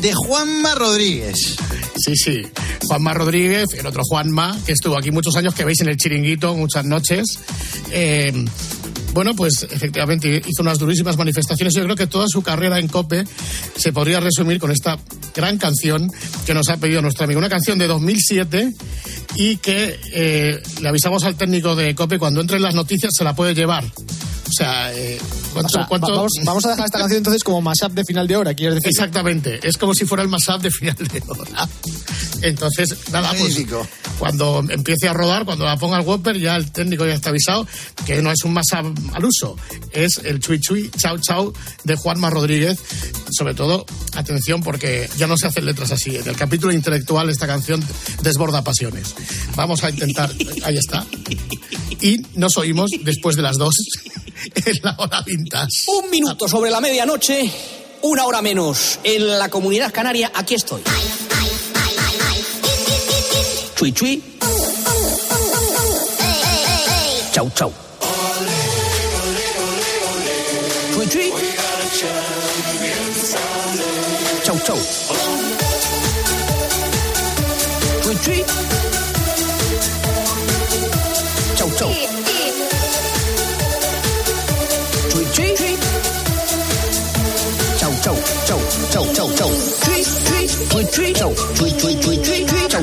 [0.00, 1.56] de Juanma Rodríguez.
[1.96, 2.42] Sí, sí.
[2.86, 6.54] Juanma Rodríguez, el otro Juanma, que estuvo aquí muchos años, que veis en el chiringuito
[6.54, 7.38] muchas noches.
[7.92, 8.32] Eh,
[9.12, 11.74] bueno, pues efectivamente hizo unas durísimas manifestaciones.
[11.74, 13.24] Yo creo que toda su carrera en COPE
[13.76, 14.98] se podría resumir con esta
[15.34, 16.10] gran canción
[16.46, 17.38] que nos ha pedido nuestro amigo.
[17.38, 18.72] Una canción de 2007
[19.36, 23.24] y que eh, le avisamos al técnico de COPE cuando entre en las noticias se
[23.24, 23.84] la puede llevar.
[24.50, 25.18] O sea, eh,
[25.52, 28.04] ¿cuánto- O sea, cuánto- va- Vamos, vamos a dejar esta canción entonces como mashup de
[28.04, 28.90] final de hora, quieres decir.
[28.90, 31.68] Exactamente, es como si fuera el mashup de final de hora.
[32.42, 33.54] Entonces, nada, pues
[34.18, 37.66] cuando empiece a rodar, cuando la ponga el Whopper, ya el técnico ya está avisado
[38.06, 39.56] que no es un mashup al uso,
[39.92, 41.52] es el Chui Chui Chau Chau
[41.84, 42.78] de Juanma Rodríguez.
[43.30, 46.16] Sobre todo, atención, porque ya no se hacen letras así.
[46.16, 47.82] En el capítulo intelectual esta canción
[48.22, 49.14] desborda pasiones.
[49.54, 50.30] Vamos a intentar,
[50.64, 51.06] ahí está.
[52.00, 53.74] Y nos oímos después de las dos
[54.66, 55.84] en la hora vintage.
[55.86, 57.50] Un minuto sobre la medianoche,
[58.02, 58.98] una hora menos.
[59.02, 60.82] En la comunidad canaria, aquí estoy.
[63.76, 64.22] Chui chui.
[67.32, 67.72] Chau chau.
[70.94, 71.32] Chui chui.
[74.44, 74.78] Chau chau.
[78.02, 78.69] Chui chui.
[89.00, 89.50] Chau chau chau
[91.14, 91.32] chau.
[91.54, 92.82] Chui chui chui chui chau.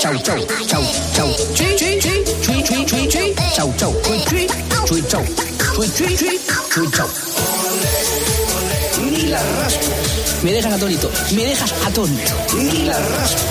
[0.00, 0.82] Chau chau chau
[1.14, 1.28] chau.
[1.54, 3.92] Chui chui chui chau chau chau chau.
[4.86, 5.22] Chau chau.
[6.68, 6.84] Chau.
[6.92, 7.08] Chau.
[9.10, 9.92] Ni la raspo.
[10.42, 12.32] Me dejas atónito, me dejas atónito.
[12.56, 13.42] Ni la raspo.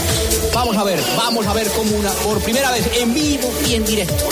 [0.54, 3.86] Vamos a ver, vamos a ver como una, por primera vez en vivo y en
[3.86, 4.30] directo.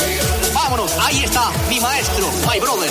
[0.53, 2.89] Vámonos, ahí está, mi maestro, my brother.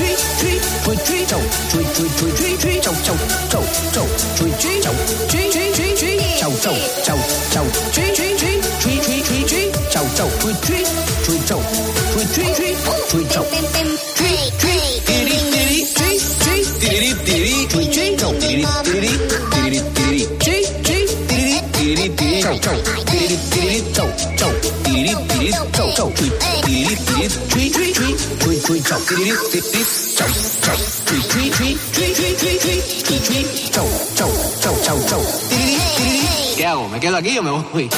[0.00, 0.60] Ding, ding, ding.
[0.84, 1.42] Chui, chui, chui, chui, chau.
[1.70, 3.16] Chui, chui, chui, chui, chui, chau, chau,
[3.50, 4.06] chau, chau.
[4.36, 4.94] Chui, chui, chau.
[5.28, 6.74] Chui, chui, chui, chui, chau, chau,
[7.04, 7.18] chau,
[7.52, 7.64] chau.
[7.92, 10.28] Chui, chui, chui, chui, chui, chui, chui, chau, chau.
[10.40, 10.84] Chui, chui,
[11.26, 11.60] chui, chau.
[12.12, 12.74] Chui, chui, chui,
[13.10, 13.44] chui, chau.
[13.44, 14.76] Chui, chui,
[15.06, 18.32] tiri, tiri, chui, chui, tiri, tiri, chui, chui, chau.
[18.40, 19.10] Tiri, tiri,
[19.52, 22.76] tiri, tiri, chui, chui, tiri, tiri, tiri, chau, chau.
[23.04, 24.52] Tiri, tiri, chau, chau.
[24.82, 26.08] Tiri, tiri, chau, chau.
[26.16, 27.49] Chui, tiri, tiri, chui, chui, chui,
[36.56, 36.88] ¿Qué hago?
[36.88, 37.88] ¿Me quedo aquí o me voy?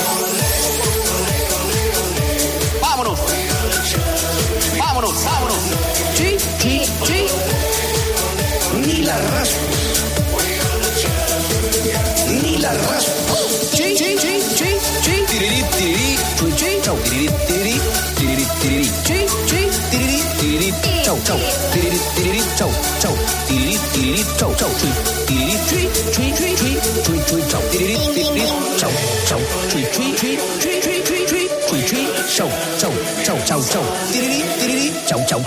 [21.24, 21.38] toe,
[21.72, 23.16] diddy diddy toe, toe,
[23.48, 24.94] diddy diddy toe, toe, tree,
[25.28, 28.44] diddy tree, tree tree tree, tree tree toe, diddy diddy
[28.80, 28.92] toe,
[29.28, 32.06] toe, tree tree tree, tree tree tree tree, tree tree
[32.36, 32.50] toe,
[32.80, 32.92] toe,
[33.24, 35.42] toe, toe, toe, diddy diddy toe, toe,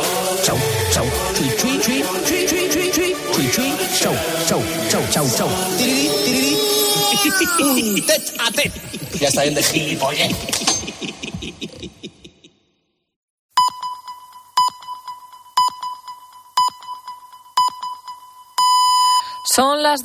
[0.45, 0.59] toe,
[0.93, 4.15] toe, tree tree tree, tree tree tree tree, tree tree toe,
[4.49, 6.75] toe, toe, toe, toe, diddy diddy.
[7.59, 8.71] Un tet a tet.
[9.19, 10.64] Ya saben de gilipollas.